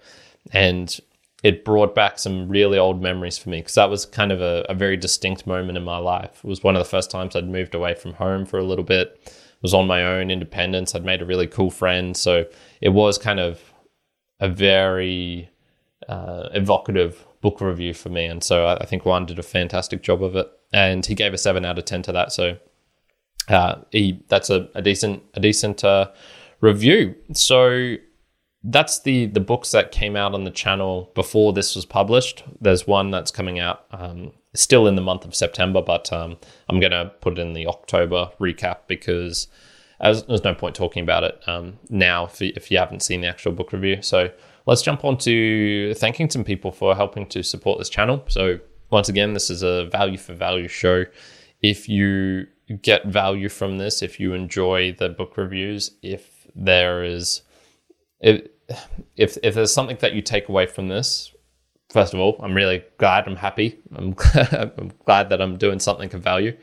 and 0.52 0.98
it 1.44 1.66
brought 1.66 1.96
back 1.96 2.20
some 2.20 2.48
really 2.50 2.78
old 2.78 3.02
memories 3.02 3.38
for 3.38 3.50
me 3.50 3.60
because 3.60 3.76
that 3.76 3.90
was 3.90 4.06
kind 4.06 4.32
of 4.32 4.42
a, 4.42 4.66
a, 4.68 4.74
very 4.74 4.98
distinct 4.98 5.48
moment 5.48 5.78
in 5.78 5.84
my 5.84 5.98
life. 5.98 6.42
It 6.44 6.48
was 6.48 6.64
one 6.64 6.76
of 6.76 6.80
the 6.80 6.90
first 6.90 7.10
times 7.10 7.34
I'd 7.34 7.48
moved 7.48 7.74
away 7.74 7.96
from 7.96 8.14
home 8.14 8.46
for 8.46 8.60
a 8.60 8.64
little 8.64 8.84
bit. 8.84 9.34
was 9.62 9.74
on 9.74 9.88
my 9.88 10.04
own, 10.04 10.32
independence. 10.32 10.94
I'd 10.94 11.06
made 11.06 11.22
a 11.22 11.26
really 11.26 11.48
cool 11.48 11.72
friend, 11.72 12.16
so 12.16 12.46
it 12.82 12.90
was 12.90 13.18
kind 13.18 13.40
of 13.40 13.62
a 14.42 14.50
very 14.50 15.50
uh, 16.10 16.50
evocative 16.54 17.26
book 17.42 17.62
review 17.62 17.94
for 17.94 18.10
me. 18.10 18.26
And 18.26 18.44
so 18.44 18.66
I, 18.66 18.78
I, 18.78 18.86
think 18.86 19.06
Juan 19.06 19.26
did 19.26 19.40
a 19.40 19.44
fantastic 19.44 20.02
job 20.02 20.24
of 20.24 20.36
it. 20.36 20.48
And 20.74 21.06
he 21.06 21.16
gave 21.16 21.34
a 21.34 21.38
seven 21.38 21.66
out 21.66 21.78
of 21.78 21.86
10 21.86 22.04
to 22.04 22.12
that. 22.12 22.32
So 22.32 22.58
uh, 23.48 23.82
he 23.92 24.24
that's 24.28 24.50
a, 24.50 24.70
a 24.76 24.82
decent, 24.82 25.24
a 25.34 25.40
decent 25.40 25.84
uh, 25.84 26.12
review. 26.62 27.16
So 27.34 27.96
that's 28.64 29.00
the 29.00 29.26
the 29.28 29.40
books 29.40 29.72
that 29.72 29.92
came 29.92 30.16
out 30.16 30.34
on 30.34 30.44
the 30.44 30.52
channel 30.52 31.12
before 31.16 31.54
this 31.54 31.76
was 31.76 31.86
published. 31.86 32.44
There's 32.60 32.86
one 32.86 33.10
that's 33.10 33.32
coming 33.32 33.60
out 33.60 33.86
um, 33.92 34.34
still 34.54 34.88
in 34.88 34.96
the 34.96 35.02
month 35.02 35.26
of 35.26 35.34
September, 35.34 35.82
but 35.82 36.12
um, 36.12 36.38
I'm 36.68 36.80
going 36.80 36.92
to 36.92 37.12
put 37.22 37.38
it 37.38 37.42
in 37.42 37.54
the 37.54 37.68
October 37.68 38.32
recap 38.40 38.80
because 38.88 39.48
as, 40.02 40.24
there's 40.26 40.44
no 40.44 40.54
point 40.54 40.76
talking 40.76 41.04
about 41.04 41.24
it 41.24 41.42
um, 41.48 41.80
now 41.90 42.26
if, 42.26 42.42
if 42.42 42.72
you 42.72 42.78
haven't 42.78 43.02
seen 43.02 43.22
the 43.22 43.28
actual 43.28 43.52
book 43.52 43.72
review. 43.72 44.02
So 44.02 44.30
let's 44.70 44.84
jump 44.84 45.04
on 45.04 45.18
to 45.18 45.94
thanking 45.96 46.30
some 46.30 46.44
people 46.44 46.72
for 46.72 46.96
helping 46.96 47.26
to 47.26 47.44
support 47.44 47.80
this 47.80 47.90
channel. 47.90 48.24
So, 48.28 48.60
once 48.92 49.10
again, 49.10 49.34
this 49.34 49.50
is 49.50 49.64
a 49.64 49.86
value 49.86 50.18
for 50.18 50.34
value 50.34 50.68
show. 50.68 51.06
If 51.62 51.90
you 51.90 52.48
get 52.82 53.08
value 53.08 53.50
from 53.50 53.80
this, 53.80 54.02
if 54.02 54.20
you 54.20 54.34
enjoy 54.34 54.94
the 54.94 55.10
book 55.10 55.38
reviews, 55.38 55.92
if 56.04 56.48
there 56.56 57.04
is, 57.04 57.42
if, 58.20 58.48
if, 59.16 59.38
if 59.42 59.56
there's 59.56 59.74
something 59.74 59.98
that 60.02 60.14
you 60.14 60.22
take 60.22 60.50
away 60.50 60.68
from 60.68 60.88
this, 60.88 61.34
first 61.90 62.14
of 62.14 62.20
all, 62.20 62.40
I'm 62.40 62.54
really 62.54 62.84
glad, 62.98 63.28
I'm 63.28 63.36
happy, 63.36 63.80
I'm, 63.96 64.16
I'm 64.52 64.92
glad 65.06 65.30
that 65.30 65.42
I'm 65.42 65.58
doing 65.58 65.80
something 65.80 66.14
of 66.14 66.22
value. 66.22 66.56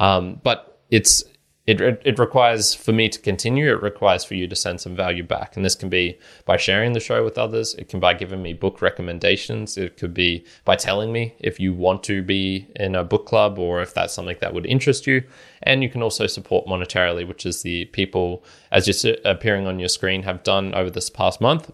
Um, 0.00 0.40
but 0.42 0.80
it's 0.90 1.22
it, 1.64 1.80
it 1.80 2.18
requires 2.18 2.74
for 2.74 2.92
me 2.92 3.08
to 3.08 3.20
continue. 3.20 3.70
It 3.72 3.82
requires 3.82 4.24
for 4.24 4.34
you 4.34 4.48
to 4.48 4.56
send 4.56 4.80
some 4.80 4.96
value 4.96 5.22
back. 5.22 5.54
And 5.54 5.64
this 5.64 5.76
can 5.76 5.88
be 5.88 6.18
by 6.44 6.56
sharing 6.56 6.92
the 6.92 6.98
show 6.98 7.22
with 7.22 7.38
others. 7.38 7.74
It 7.74 7.88
can 7.88 8.00
by 8.00 8.14
giving 8.14 8.42
me 8.42 8.52
book 8.52 8.82
recommendations. 8.82 9.76
It 9.76 9.96
could 9.96 10.12
be 10.12 10.44
by 10.64 10.74
telling 10.74 11.12
me 11.12 11.36
if 11.38 11.60
you 11.60 11.72
want 11.72 12.02
to 12.04 12.20
be 12.22 12.66
in 12.74 12.96
a 12.96 13.04
book 13.04 13.26
club 13.26 13.60
or 13.60 13.80
if 13.80 13.94
that's 13.94 14.12
something 14.12 14.36
that 14.40 14.52
would 14.52 14.66
interest 14.66 15.06
you. 15.06 15.22
And 15.62 15.84
you 15.84 15.88
can 15.88 16.02
also 16.02 16.26
support 16.26 16.66
monetarily 16.66 17.26
which 17.26 17.46
is 17.46 17.62
the 17.62 17.84
people 17.86 18.44
as 18.72 18.86
just 18.86 19.04
appearing 19.24 19.68
on 19.68 19.78
your 19.78 19.88
screen 19.88 20.24
have 20.24 20.42
done 20.42 20.74
over 20.74 20.90
this 20.90 21.10
past 21.10 21.40
month. 21.40 21.70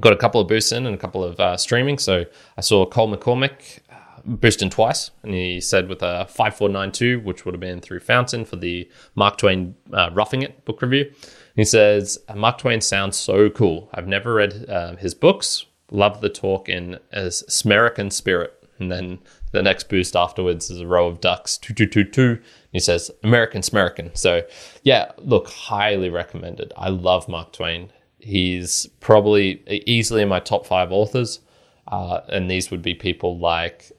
Got 0.00 0.12
a 0.12 0.16
couple 0.16 0.40
of 0.40 0.48
boosts 0.48 0.72
in 0.72 0.86
and 0.86 0.94
a 0.94 0.98
couple 0.98 1.22
of 1.22 1.38
uh, 1.38 1.56
streaming. 1.56 1.98
So 1.98 2.24
i 2.56 2.60
saw 2.60 2.84
Cole 2.84 3.14
McCormick 3.14 3.80
boosted 4.26 4.70
twice, 4.70 5.10
and 5.22 5.34
he 5.34 5.60
said 5.60 5.88
with 5.88 6.02
a 6.02 6.26
5492, 6.28 7.20
which 7.20 7.44
would 7.44 7.54
have 7.54 7.60
been 7.60 7.80
through 7.80 8.00
Fountain 8.00 8.44
for 8.44 8.56
the 8.56 8.88
Mark 9.14 9.38
Twain 9.38 9.74
uh, 9.92 10.10
Roughing 10.12 10.42
It 10.42 10.64
book 10.64 10.82
review. 10.82 11.12
He 11.56 11.64
says, 11.64 12.18
Mark 12.34 12.58
Twain 12.58 12.80
sounds 12.80 13.16
so 13.16 13.48
cool. 13.50 13.88
I've 13.94 14.08
never 14.08 14.34
read 14.34 14.68
uh, 14.68 14.96
his 14.96 15.14
books. 15.14 15.66
Love 15.90 16.20
the 16.20 16.28
talk 16.28 16.68
in 16.68 16.98
as 17.12 17.44
Smerican 17.48 18.12
spirit. 18.12 18.52
And 18.78 18.90
then 18.90 19.20
the 19.52 19.62
next 19.62 19.88
boost 19.88 20.16
afterwards 20.16 20.68
is 20.68 20.80
a 20.80 20.86
row 20.86 21.06
of 21.06 21.20
ducks, 21.20 21.56
two, 21.56 21.74
two, 21.74 21.86
two, 21.86 22.04
two. 22.04 22.40
He 22.72 22.80
says, 22.80 23.10
American 23.22 23.62
Smerican. 23.62 24.16
So, 24.16 24.42
yeah, 24.82 25.12
look, 25.18 25.48
highly 25.48 26.10
recommended. 26.10 26.72
I 26.76 26.88
love 26.88 27.28
Mark 27.28 27.52
Twain. 27.52 27.92
He's 28.18 28.86
probably 28.98 29.62
easily 29.86 30.22
in 30.22 30.28
my 30.28 30.40
top 30.40 30.66
five 30.66 30.90
authors. 30.90 31.40
Uh, 31.86 32.20
and 32.28 32.50
these 32.50 32.70
would 32.70 32.82
be 32.82 32.94
people 32.94 33.38
like 33.38 33.92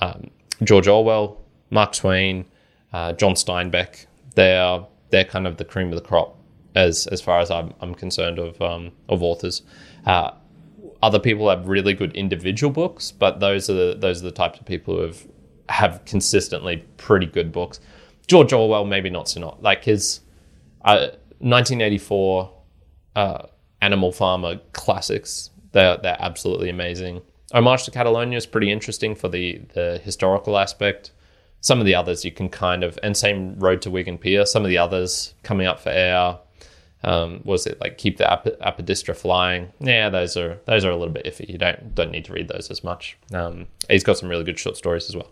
um, 0.00 0.30
George 0.64 0.88
Orwell, 0.88 1.42
Mark 1.70 1.92
Twain, 1.92 2.44
uh, 2.92 3.12
John 3.12 3.34
Steinbeck. 3.34 4.06
they're 4.34 4.84
they're 5.10 5.24
kind 5.24 5.46
of 5.46 5.56
the 5.56 5.64
cream 5.64 5.88
of 5.88 5.94
the 5.94 6.06
crop 6.06 6.36
as 6.74 7.06
as 7.08 7.20
far 7.20 7.40
as 7.40 7.50
I'm, 7.50 7.72
I'm 7.80 7.94
concerned 7.94 8.38
of 8.38 8.60
um, 8.60 8.92
of 9.08 9.22
authors. 9.22 9.62
Uh, 10.04 10.32
other 11.02 11.18
people 11.18 11.48
have 11.50 11.68
really 11.68 11.94
good 11.94 12.14
individual 12.14 12.72
books, 12.72 13.12
but 13.12 13.40
those 13.40 13.68
are 13.68 13.74
the, 13.74 13.96
those 13.98 14.22
are 14.22 14.24
the 14.24 14.32
types 14.32 14.58
of 14.58 14.66
people 14.66 14.96
who 14.96 15.02
have 15.02 15.26
have 15.68 16.04
consistently 16.04 16.84
pretty 16.96 17.26
good 17.26 17.52
books. 17.52 17.80
George 18.26 18.52
Orwell, 18.52 18.84
maybe 18.84 19.10
not 19.10 19.28
so 19.28 19.40
not 19.40 19.62
like 19.62 19.84
his 19.84 20.20
uh, 20.84 21.08
1984 21.38 22.52
uh, 23.16 23.46
Animal 23.82 24.12
Farmer 24.12 24.60
classics. 24.72 25.50
They're 25.72 25.96
they're 25.96 26.16
absolutely 26.18 26.68
amazing. 26.70 27.22
Homage 27.52 27.84
to 27.84 27.90
Catalonia 27.90 28.36
is 28.36 28.46
pretty 28.46 28.70
interesting 28.70 29.14
for 29.14 29.28
the 29.28 29.60
the 29.74 30.00
historical 30.02 30.58
aspect. 30.58 31.12
Some 31.60 31.80
of 31.80 31.86
the 31.86 31.94
others 31.94 32.24
you 32.24 32.30
can 32.30 32.48
kind 32.48 32.84
of, 32.84 32.98
and 33.02 33.16
same 33.16 33.58
Road 33.58 33.82
to 33.82 33.90
Wigan 33.90 34.18
Pier. 34.18 34.46
Some 34.46 34.64
of 34.64 34.68
the 34.68 34.78
others 34.78 35.34
coming 35.42 35.66
up 35.66 35.80
for 35.80 35.90
air. 35.90 36.38
Um, 37.02 37.40
was 37.44 37.66
it 37.66 37.80
like 37.80 37.98
keep 37.98 38.16
the 38.16 38.30
ap- 38.30 38.44
aspidistra 38.60 39.16
flying? 39.16 39.72
Yeah, 39.80 40.08
those 40.08 40.36
are 40.36 40.58
those 40.66 40.84
are 40.84 40.90
a 40.90 40.96
little 40.96 41.14
bit 41.14 41.24
iffy. 41.24 41.48
You 41.48 41.58
don't 41.58 41.94
don't 41.94 42.10
need 42.10 42.24
to 42.26 42.32
read 42.32 42.48
those 42.48 42.70
as 42.70 42.82
much. 42.82 43.16
Um, 43.32 43.66
he's 43.88 44.04
got 44.04 44.18
some 44.18 44.28
really 44.28 44.44
good 44.44 44.58
short 44.58 44.76
stories 44.76 45.08
as 45.08 45.16
well. 45.16 45.30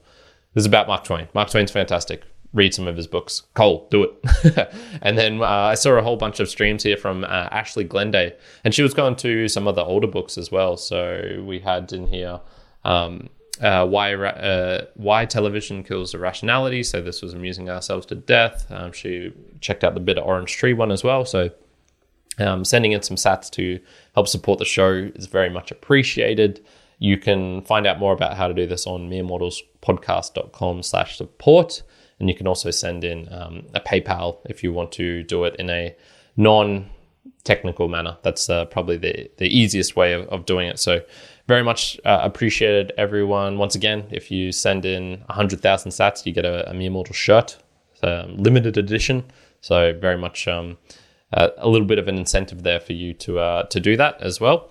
This 0.54 0.62
is 0.62 0.66
about 0.66 0.86
Mark 0.86 1.04
Twain. 1.04 1.28
Mark 1.34 1.50
Twain's 1.50 1.72
fantastic. 1.72 2.22
Read 2.54 2.72
some 2.72 2.86
of 2.86 2.96
his 2.96 3.06
books. 3.06 3.42
Cole, 3.54 3.86
do 3.90 4.04
it. 4.04 4.74
and 5.02 5.18
then 5.18 5.42
uh, 5.42 5.44
I 5.44 5.74
saw 5.74 5.90
a 5.92 6.02
whole 6.02 6.16
bunch 6.16 6.40
of 6.40 6.48
streams 6.48 6.82
here 6.82 6.96
from 6.96 7.24
uh, 7.24 7.48
Ashley 7.50 7.84
Glenday, 7.84 8.34
and 8.64 8.72
she 8.72 8.82
was 8.82 8.94
going 8.94 9.16
to 9.16 9.48
some 9.48 9.66
of 9.66 9.74
the 9.74 9.84
older 9.84 10.06
books 10.06 10.38
as 10.38 10.50
well. 10.50 10.76
So 10.76 11.44
we 11.46 11.58
had 11.58 11.92
in 11.92 12.06
here 12.06 12.40
um, 12.84 13.28
uh, 13.60 13.86
why 13.86 14.14
uh, 14.14 14.86
why 14.94 15.24
television 15.26 15.82
kills 15.82 16.14
irrationality. 16.14 16.82
So 16.82 17.02
this 17.02 17.22
was 17.22 17.34
amusing 17.34 17.68
ourselves 17.68 18.06
to 18.06 18.14
death. 18.14 18.70
Um, 18.70 18.92
she 18.92 19.32
checked 19.60 19.84
out 19.84 19.94
the 19.94 20.00
Bitter 20.00 20.20
Orange 20.20 20.56
Tree 20.56 20.72
one 20.72 20.90
as 20.90 21.04
well. 21.04 21.24
So 21.24 21.50
um, 22.38 22.64
sending 22.64 22.92
in 22.92 23.02
some 23.02 23.16
sats 23.16 23.50
to 23.52 23.80
help 24.14 24.28
support 24.28 24.58
the 24.58 24.64
show 24.64 25.10
is 25.14 25.26
very 25.26 25.50
much 25.50 25.70
appreciated. 25.70 26.64
You 26.98 27.18
can 27.18 27.62
find 27.62 27.86
out 27.86 27.98
more 27.98 28.12
about 28.12 28.36
how 28.36 28.48
to 28.48 28.54
do 28.54 28.66
this 28.66 28.86
on 28.86 29.10
meremortalspodcast.com 29.10 30.82
slash 30.82 31.16
support. 31.18 31.82
And 32.20 32.28
you 32.28 32.34
can 32.34 32.46
also 32.46 32.70
send 32.70 33.04
in 33.04 33.32
um, 33.32 33.66
a 33.74 33.80
PayPal 33.80 34.38
if 34.44 34.62
you 34.62 34.72
want 34.72 34.92
to 34.92 35.22
do 35.22 35.44
it 35.44 35.56
in 35.56 35.70
a 35.70 35.94
non 36.36 36.90
technical 37.44 37.88
manner. 37.88 38.16
That's 38.22 38.48
uh, 38.48 38.64
probably 38.66 38.96
the, 38.96 39.30
the 39.36 39.46
easiest 39.46 39.96
way 39.96 40.12
of, 40.12 40.26
of 40.28 40.46
doing 40.46 40.68
it. 40.68 40.78
So, 40.78 41.02
very 41.46 41.62
much 41.62 42.00
uh, 42.06 42.20
appreciated, 42.22 42.92
everyone. 42.96 43.58
Once 43.58 43.74
again, 43.74 44.06
if 44.10 44.30
you 44.30 44.50
send 44.50 44.86
in 44.86 45.20
100,000 45.26 45.92
sats, 45.92 46.24
you 46.24 46.32
get 46.32 46.46
a, 46.46 46.70
a 46.70 46.72
Mere 46.72 46.90
Mortal 46.90 47.14
shirt, 47.14 47.58
um, 48.02 48.38
limited 48.38 48.78
edition. 48.78 49.24
So, 49.60 49.92
very 49.92 50.16
much 50.16 50.48
um, 50.48 50.78
uh, 51.32 51.48
a 51.58 51.68
little 51.68 51.86
bit 51.86 51.98
of 51.98 52.08
an 52.08 52.16
incentive 52.16 52.62
there 52.62 52.80
for 52.80 52.94
you 52.94 53.12
to, 53.14 53.38
uh, 53.38 53.62
to 53.64 53.80
do 53.80 53.96
that 53.96 54.20
as 54.22 54.40
well. 54.40 54.70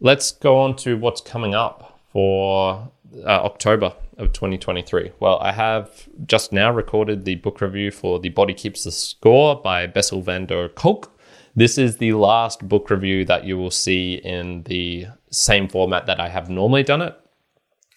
Let's 0.00 0.32
go 0.32 0.58
on 0.58 0.76
to 0.76 0.96
what's 0.96 1.20
coming 1.20 1.54
up 1.54 2.00
for 2.12 2.90
uh, 3.24 3.28
October 3.28 3.94
of 4.20 4.32
2023. 4.32 5.12
Well, 5.18 5.38
I 5.40 5.52
have 5.52 6.08
just 6.26 6.52
now 6.52 6.70
recorded 6.70 7.24
the 7.24 7.36
book 7.36 7.60
review 7.60 7.90
for 7.90 8.20
The 8.20 8.28
Body 8.28 8.54
Keeps 8.54 8.84
the 8.84 8.92
Score 8.92 9.60
by 9.60 9.86
Bessel 9.86 10.20
van 10.20 10.46
der 10.46 10.68
Kolk. 10.68 11.10
This 11.56 11.78
is 11.78 11.96
the 11.96 12.12
last 12.12 12.68
book 12.68 12.90
review 12.90 13.24
that 13.24 13.44
you 13.44 13.58
will 13.58 13.70
see 13.70 14.14
in 14.14 14.62
the 14.64 15.06
same 15.30 15.68
format 15.68 16.06
that 16.06 16.20
I 16.20 16.28
have 16.28 16.48
normally 16.48 16.82
done 16.82 17.02
it. 17.02 17.18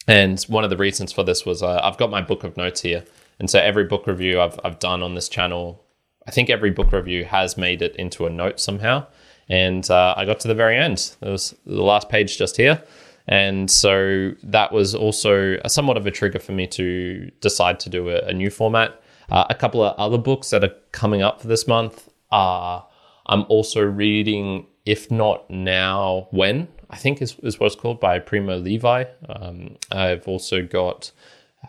And 0.07 0.41
one 0.43 0.63
of 0.63 0.69
the 0.69 0.77
reasons 0.77 1.11
for 1.11 1.23
this 1.23 1.45
was 1.45 1.61
uh, 1.61 1.79
I've 1.83 1.97
got 1.97 2.09
my 2.09 2.21
book 2.21 2.43
of 2.43 2.57
notes 2.57 2.81
here. 2.81 3.03
And 3.39 3.49
so 3.49 3.59
every 3.59 3.83
book 3.85 4.07
review 4.07 4.41
I've, 4.41 4.59
I've 4.63 4.79
done 4.79 5.03
on 5.03 5.15
this 5.15 5.29
channel, 5.29 5.83
I 6.27 6.31
think 6.31 6.49
every 6.49 6.71
book 6.71 6.91
review 6.91 7.25
has 7.25 7.57
made 7.57 7.81
it 7.81 7.95
into 7.97 8.25
a 8.25 8.29
note 8.29 8.59
somehow. 8.59 9.05
And 9.49 9.89
uh, 9.89 10.13
I 10.17 10.25
got 10.25 10.39
to 10.41 10.47
the 10.47 10.55
very 10.55 10.77
end. 10.77 11.15
It 11.21 11.29
was 11.29 11.53
the 11.65 11.83
last 11.83 12.09
page 12.09 12.37
just 12.37 12.57
here. 12.57 12.81
And 13.27 13.71
so 13.71 14.33
that 14.43 14.71
was 14.71 14.93
also 14.93 15.57
somewhat 15.67 15.97
of 15.97 16.05
a 16.05 16.11
trigger 16.11 16.39
for 16.39 16.51
me 16.51 16.67
to 16.67 17.31
decide 17.39 17.79
to 17.81 17.89
do 17.89 18.09
a, 18.09 18.19
a 18.27 18.33
new 18.33 18.49
format. 18.49 19.01
Uh, 19.29 19.45
a 19.49 19.55
couple 19.55 19.81
of 19.83 19.95
other 19.97 20.17
books 20.17 20.49
that 20.49 20.63
are 20.63 20.73
coming 20.91 21.21
up 21.21 21.41
for 21.41 21.47
this 21.47 21.67
month 21.67 22.09
are 22.31 22.85
I'm 23.27 23.45
also 23.47 23.81
reading 23.81 24.67
If 24.85 25.09
Not 25.09 25.49
Now, 25.49 26.27
When, 26.31 26.67
I 26.89 26.97
think 26.97 27.21
is, 27.21 27.37
is 27.39 27.59
what 27.59 27.67
it's 27.67 27.75
called 27.75 27.99
by 27.99 28.19
Primo 28.19 28.57
Levi. 28.57 29.05
Um, 29.29 29.77
I've 29.91 30.27
also 30.27 30.61
got 30.61 31.11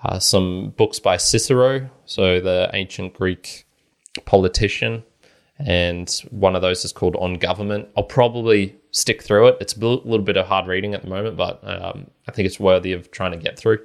uh, 0.02 0.18
some 0.18 0.74
books 0.76 0.98
by 0.98 1.16
Cicero, 1.16 1.88
so 2.04 2.40
the 2.40 2.70
ancient 2.72 3.14
Greek 3.14 3.66
politician 4.24 5.04
and 5.58 6.10
one 6.30 6.56
of 6.56 6.62
those 6.62 6.84
is 6.84 6.92
called 6.92 7.16
On 7.16 7.34
Government. 7.34 7.88
I'll 7.96 8.04
probably 8.04 8.76
stick 8.90 9.22
through 9.22 9.48
it. 9.48 9.58
It's 9.60 9.76
a 9.76 9.78
little 9.78 10.18
bit 10.18 10.36
of 10.36 10.46
hard 10.46 10.66
reading 10.66 10.94
at 10.94 11.02
the 11.02 11.08
moment, 11.08 11.36
but 11.36 11.60
um, 11.62 12.10
I 12.28 12.32
think 12.32 12.46
it's 12.46 12.58
worthy 12.58 12.92
of 12.92 13.10
trying 13.10 13.32
to 13.32 13.38
get 13.38 13.58
through. 13.58 13.84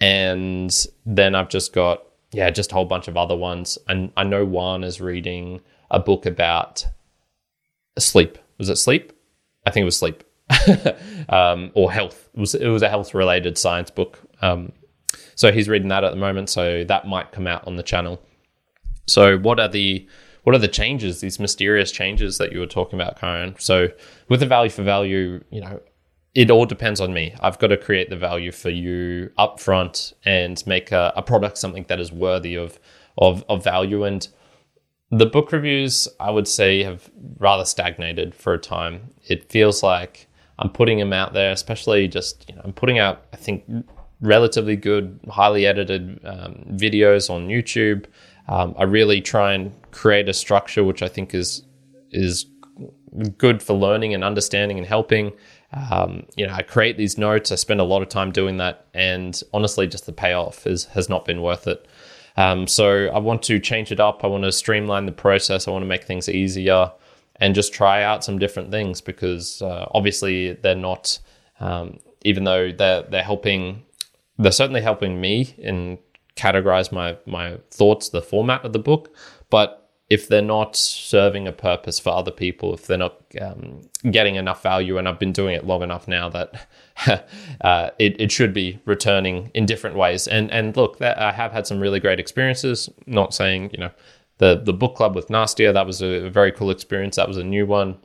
And 0.00 0.74
then 1.04 1.34
I've 1.34 1.50
just 1.50 1.72
got, 1.72 2.04
yeah, 2.32 2.48
just 2.50 2.72
a 2.72 2.74
whole 2.74 2.86
bunch 2.86 3.06
of 3.08 3.16
other 3.16 3.36
ones. 3.36 3.78
And 3.86 4.12
I 4.16 4.24
know 4.24 4.44
Juan 4.44 4.82
is 4.82 5.00
reading 5.00 5.60
a 5.90 6.00
book 6.00 6.26
about 6.26 6.86
sleep. 7.98 8.38
Was 8.58 8.70
it 8.70 8.76
sleep? 8.76 9.12
I 9.66 9.70
think 9.70 9.82
it 9.82 9.86
was 9.86 9.98
sleep. 9.98 10.24
um, 11.28 11.70
or 11.74 11.92
health. 11.92 12.28
It 12.34 12.40
was, 12.40 12.54
it 12.54 12.68
was 12.68 12.82
a 12.82 12.88
health 12.88 13.14
related 13.14 13.58
science 13.58 13.90
book. 13.90 14.18
Um, 14.40 14.72
so 15.34 15.52
he's 15.52 15.68
reading 15.68 15.88
that 15.88 16.02
at 16.02 16.10
the 16.10 16.16
moment. 16.16 16.48
So 16.48 16.84
that 16.84 17.06
might 17.06 17.32
come 17.32 17.46
out 17.46 17.66
on 17.66 17.76
the 17.76 17.82
channel. 17.82 18.20
So, 19.06 19.36
what 19.36 19.60
are 19.60 19.68
the 19.68 20.06
what 20.44 20.54
are 20.54 20.58
the 20.58 20.68
changes, 20.68 21.20
these 21.20 21.38
mysterious 21.40 21.90
changes 21.90 22.38
that 22.38 22.52
you 22.52 22.60
were 22.60 22.66
talking 22.66 22.98
about, 22.98 23.18
Karen? 23.18 23.54
So 23.58 23.88
with 24.28 24.40
the 24.40 24.46
value 24.46 24.70
for 24.70 24.82
value, 24.82 25.42
you 25.50 25.60
know, 25.60 25.80
it 26.34 26.50
all 26.50 26.66
depends 26.66 27.00
on 27.00 27.12
me. 27.12 27.34
I've 27.40 27.58
got 27.58 27.68
to 27.68 27.76
create 27.76 28.10
the 28.10 28.16
value 28.16 28.52
for 28.52 28.70
you 28.70 29.30
upfront 29.38 30.14
and 30.24 30.62
make 30.66 30.92
a, 30.92 31.12
a 31.16 31.22
product 31.22 31.58
something 31.58 31.84
that 31.88 32.00
is 32.00 32.12
worthy 32.12 32.56
of, 32.56 32.78
of 33.18 33.44
of 33.48 33.62
value. 33.62 34.04
And 34.04 34.26
the 35.10 35.26
book 35.26 35.52
reviews, 35.52 36.08
I 36.18 36.30
would 36.30 36.48
say, 36.48 36.82
have 36.82 37.10
rather 37.38 37.64
stagnated 37.64 38.34
for 38.34 38.52
a 38.52 38.58
time. 38.58 39.10
It 39.28 39.48
feels 39.50 39.82
like 39.82 40.26
I'm 40.58 40.70
putting 40.70 40.98
them 40.98 41.12
out 41.12 41.32
there, 41.32 41.52
especially 41.52 42.08
just 42.08 42.48
you 42.48 42.56
know, 42.56 42.62
I'm 42.64 42.72
putting 42.72 42.98
out, 42.98 43.24
I 43.32 43.36
think, 43.36 43.64
relatively 44.20 44.76
good, 44.76 45.20
highly 45.30 45.66
edited 45.66 46.20
um, 46.24 46.64
videos 46.72 47.30
on 47.30 47.48
YouTube. 47.48 48.06
Um, 48.48 48.74
I 48.78 48.84
really 48.84 49.20
try 49.20 49.54
and 49.54 49.72
create 49.90 50.28
a 50.28 50.34
structure 50.34 50.84
which 50.84 51.02
I 51.02 51.08
think 51.08 51.34
is 51.34 51.62
is 52.10 52.46
good 53.38 53.62
for 53.62 53.74
learning 53.74 54.14
and 54.14 54.24
understanding 54.24 54.78
and 54.78 54.86
helping. 54.86 55.32
Um, 55.72 56.24
you 56.36 56.46
know, 56.46 56.52
I 56.52 56.62
create 56.62 56.96
these 56.96 57.18
notes. 57.18 57.50
I 57.50 57.56
spend 57.56 57.80
a 57.80 57.84
lot 57.84 58.02
of 58.02 58.08
time 58.08 58.30
doing 58.32 58.58
that, 58.58 58.86
and 58.94 59.40
honestly, 59.52 59.86
just 59.86 60.06
the 60.06 60.12
payoff 60.12 60.66
is 60.66 60.84
has 60.86 61.08
not 61.08 61.24
been 61.24 61.42
worth 61.42 61.66
it. 61.66 61.86
Um, 62.36 62.66
so 62.66 63.06
I 63.06 63.18
want 63.18 63.42
to 63.44 63.58
change 63.58 63.92
it 63.92 64.00
up. 64.00 64.24
I 64.24 64.26
want 64.26 64.44
to 64.44 64.52
streamline 64.52 65.06
the 65.06 65.12
process. 65.12 65.66
I 65.66 65.70
want 65.70 65.82
to 65.82 65.88
make 65.88 66.04
things 66.04 66.28
easier, 66.28 66.92
and 67.36 67.54
just 67.54 67.72
try 67.72 68.02
out 68.02 68.24
some 68.24 68.38
different 68.38 68.70
things 68.70 69.00
because 69.00 69.62
uh, 69.62 69.86
obviously 69.92 70.52
they're 70.54 70.74
not. 70.74 71.18
Um, 71.60 71.98
even 72.24 72.44
though 72.44 72.72
they're 72.72 73.02
they're 73.02 73.22
helping, 73.22 73.84
they're 74.38 74.52
certainly 74.52 74.80
helping 74.80 75.20
me 75.20 75.54
in 75.58 75.98
categorize 76.36 76.92
my 76.92 77.16
my 77.26 77.58
thoughts, 77.70 78.08
the 78.08 78.22
format 78.22 78.64
of 78.64 78.72
the 78.72 78.78
book, 78.78 79.14
but 79.50 79.84
if 80.10 80.28
they're 80.28 80.42
not 80.42 80.76
serving 80.76 81.48
a 81.48 81.52
purpose 81.52 81.98
for 81.98 82.10
other 82.10 82.30
people, 82.30 82.74
if 82.74 82.86
they're 82.86 82.98
not 82.98 83.22
um, 83.40 83.80
getting 84.10 84.34
enough 84.34 84.62
value, 84.62 84.98
and 84.98 85.08
I've 85.08 85.18
been 85.18 85.32
doing 85.32 85.54
it 85.54 85.66
long 85.66 85.82
enough 85.82 86.06
now 86.06 86.28
that 86.28 86.68
uh, 87.62 87.90
it, 87.98 88.20
it 88.20 88.30
should 88.30 88.52
be 88.52 88.78
returning 88.84 89.50
in 89.54 89.64
different 89.64 89.96
ways. 89.96 90.28
And 90.28 90.50
and 90.50 90.76
look, 90.76 90.98
that, 90.98 91.18
I 91.18 91.32
have 91.32 91.52
had 91.52 91.66
some 91.66 91.80
really 91.80 92.00
great 92.00 92.20
experiences. 92.20 92.90
Not 93.06 93.32
saying 93.32 93.70
you 93.72 93.78
know 93.78 93.90
the 94.38 94.60
the 94.62 94.74
book 94.74 94.94
club 94.94 95.14
with 95.14 95.28
Nastia 95.28 95.72
that 95.72 95.86
was 95.86 96.02
a, 96.02 96.28
very 96.28 96.52
cool 96.52 96.70
experience. 96.70 97.16
That 97.16 97.28
was 97.28 97.38
a 97.38 97.44
new 97.44 97.66
one. 97.66 97.96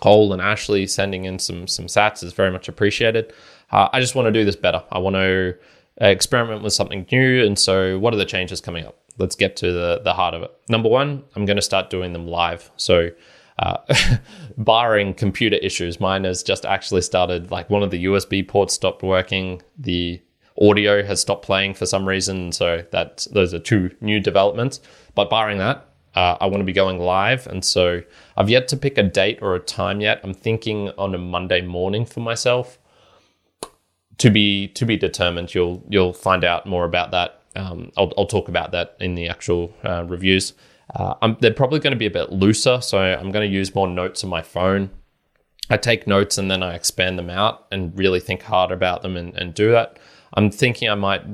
Cole 0.00 0.32
and 0.32 0.42
Ashley 0.42 0.88
sending 0.88 1.24
in 1.24 1.38
some 1.38 1.68
some 1.68 1.86
sats 1.86 2.24
is 2.24 2.32
very 2.32 2.50
much 2.50 2.68
appreciated. 2.68 3.32
Uh, 3.70 3.88
I 3.92 4.00
just 4.00 4.16
want 4.16 4.26
to 4.26 4.32
do 4.32 4.44
this 4.44 4.56
better. 4.56 4.82
I 4.90 4.98
want 4.98 5.14
to 5.14 5.56
experiment 5.98 6.62
with 6.62 6.72
something 6.72 7.06
new. 7.10 7.44
And 7.44 7.58
so, 7.58 7.98
what 7.98 8.14
are 8.14 8.16
the 8.16 8.24
changes 8.24 8.60
coming 8.60 8.86
up? 8.86 8.98
Let's 9.18 9.36
get 9.36 9.56
to 9.56 9.72
the, 9.72 10.00
the 10.02 10.14
heart 10.14 10.34
of 10.34 10.42
it. 10.42 10.52
Number 10.68 10.88
one, 10.88 11.22
I'm 11.36 11.44
going 11.44 11.56
to 11.56 11.62
start 11.62 11.90
doing 11.90 12.12
them 12.12 12.26
live. 12.26 12.70
So, 12.76 13.10
uh, 13.58 13.78
barring 14.58 15.14
computer 15.14 15.56
issues, 15.56 16.00
mine 16.00 16.24
has 16.24 16.42
just 16.42 16.64
actually 16.64 17.02
started. 17.02 17.50
Like 17.50 17.70
one 17.70 17.82
of 17.82 17.90
the 17.90 18.06
USB 18.06 18.46
ports 18.46 18.74
stopped 18.74 19.02
working. 19.02 19.62
The 19.78 20.20
audio 20.60 21.04
has 21.04 21.20
stopped 21.20 21.44
playing 21.44 21.74
for 21.74 21.86
some 21.86 22.06
reason. 22.06 22.52
So 22.52 22.84
that 22.90 23.26
those 23.32 23.54
are 23.54 23.60
two 23.60 23.90
new 24.00 24.20
developments. 24.20 24.80
But 25.14 25.30
barring 25.30 25.58
that, 25.58 25.88
uh, 26.14 26.36
I 26.40 26.46
want 26.46 26.60
to 26.60 26.64
be 26.64 26.72
going 26.72 26.98
live, 27.00 27.46
and 27.48 27.64
so 27.64 28.00
I've 28.36 28.48
yet 28.48 28.68
to 28.68 28.76
pick 28.76 28.98
a 28.98 29.02
date 29.02 29.40
or 29.42 29.56
a 29.56 29.60
time 29.60 30.00
yet. 30.00 30.20
I'm 30.22 30.34
thinking 30.34 30.90
on 30.96 31.14
a 31.14 31.18
Monday 31.18 31.60
morning 31.60 32.06
for 32.06 32.20
myself 32.20 32.78
to 34.18 34.30
be 34.30 34.68
to 34.68 34.84
be 34.84 34.96
determined. 34.96 35.54
You'll 35.54 35.84
you'll 35.88 36.12
find 36.12 36.44
out 36.44 36.66
more 36.66 36.84
about 36.84 37.10
that 37.12 37.40
um, 37.56 37.92
I'll, 37.96 38.12
I'll 38.18 38.26
talk 38.26 38.48
about 38.48 38.72
that 38.72 38.96
in 39.00 39.14
the 39.14 39.28
actual 39.28 39.72
uh, 39.84 40.04
reviews. 40.04 40.54
Uh, 40.94 41.34
they're 41.40 41.52
probably 41.52 41.80
going 41.80 41.92
to 41.92 41.98
be 41.98 42.06
a 42.06 42.10
bit 42.10 42.32
looser, 42.32 42.80
so 42.80 42.98
I'm 42.98 43.30
going 43.30 43.48
to 43.48 43.54
use 43.54 43.74
more 43.74 43.88
notes 43.88 44.22
on 44.24 44.30
my 44.30 44.42
phone. 44.42 44.90
I 45.70 45.76
take 45.76 46.06
notes 46.06 46.36
and 46.36 46.50
then 46.50 46.62
I 46.62 46.74
expand 46.74 47.18
them 47.18 47.30
out 47.30 47.66
and 47.72 47.96
really 47.96 48.20
think 48.20 48.42
hard 48.42 48.70
about 48.70 49.02
them 49.02 49.16
and, 49.16 49.34
and 49.34 49.54
do 49.54 49.70
that. 49.70 49.98
I'm 50.34 50.50
thinking 50.50 50.90
I 50.90 50.94
might 50.94 51.24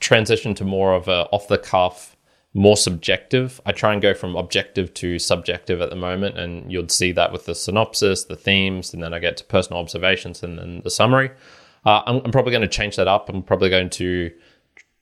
transition 0.00 0.54
to 0.54 0.64
more 0.64 0.94
of 0.94 1.08
a 1.08 1.26
off 1.30 1.48
the 1.48 1.56
cuff, 1.56 2.16
more 2.54 2.76
subjective. 2.76 3.60
I 3.64 3.72
try 3.72 3.92
and 3.92 4.02
go 4.02 4.14
from 4.14 4.36
objective 4.36 4.92
to 4.94 5.18
subjective 5.18 5.80
at 5.80 5.90
the 5.90 5.96
moment, 5.96 6.38
and 6.38 6.70
you'll 6.70 6.88
see 6.88 7.12
that 7.12 7.32
with 7.32 7.46
the 7.46 7.54
synopsis, 7.54 8.24
the 8.24 8.36
themes, 8.36 8.92
and 8.92 9.02
then 9.02 9.14
I 9.14 9.18
get 9.18 9.36
to 9.38 9.44
personal 9.44 9.80
observations 9.80 10.42
and 10.42 10.58
then 10.58 10.82
the 10.84 10.90
summary. 10.90 11.30
Uh, 11.84 12.02
I'm, 12.06 12.16
I'm 12.24 12.30
probably 12.30 12.52
going 12.52 12.62
to 12.62 12.68
change 12.68 12.96
that 12.96 13.08
up. 13.08 13.28
I'm 13.28 13.42
probably 13.42 13.70
going 13.70 13.90
to 13.90 14.30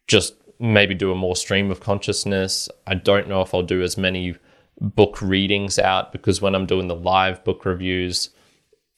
just 0.07 0.35
maybe 0.61 0.95
do 0.95 1.11
a 1.11 1.16
more 1.16 1.35
stream 1.35 1.71
of 1.71 1.80
consciousness. 1.80 2.69
I 2.87 2.95
don't 2.95 3.28
know 3.28 3.42
if 3.42 3.52
I'll 3.52 3.62
do 3.62 3.83
as 3.83 3.97
many 3.97 4.37
book 4.80 5.21
readings 5.21 5.78
out 5.78 6.12
because 6.12 6.40
when 6.40 6.54
I'm 6.54 6.66
doing 6.66 6.88
the 6.88 6.95
live 6.95 7.42
book 7.45 7.64
reviews, 7.64 8.30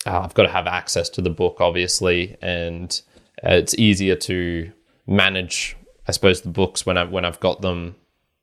uh, 0.06 0.20
I've 0.20 0.34
got 0.34 0.42
to 0.42 0.48
have 0.48 0.66
access 0.66 1.08
to 1.10 1.22
the 1.22 1.30
book, 1.30 1.56
obviously, 1.60 2.36
and 2.42 3.00
uh, 3.44 3.54
it's 3.54 3.74
easier 3.76 4.16
to 4.16 4.72
manage, 5.06 5.76
I 6.06 6.12
suppose, 6.12 6.42
the 6.42 6.50
books 6.50 6.84
when 6.84 6.98
I 6.98 7.04
when 7.04 7.24
I've 7.24 7.40
got 7.40 7.62
them 7.62 7.96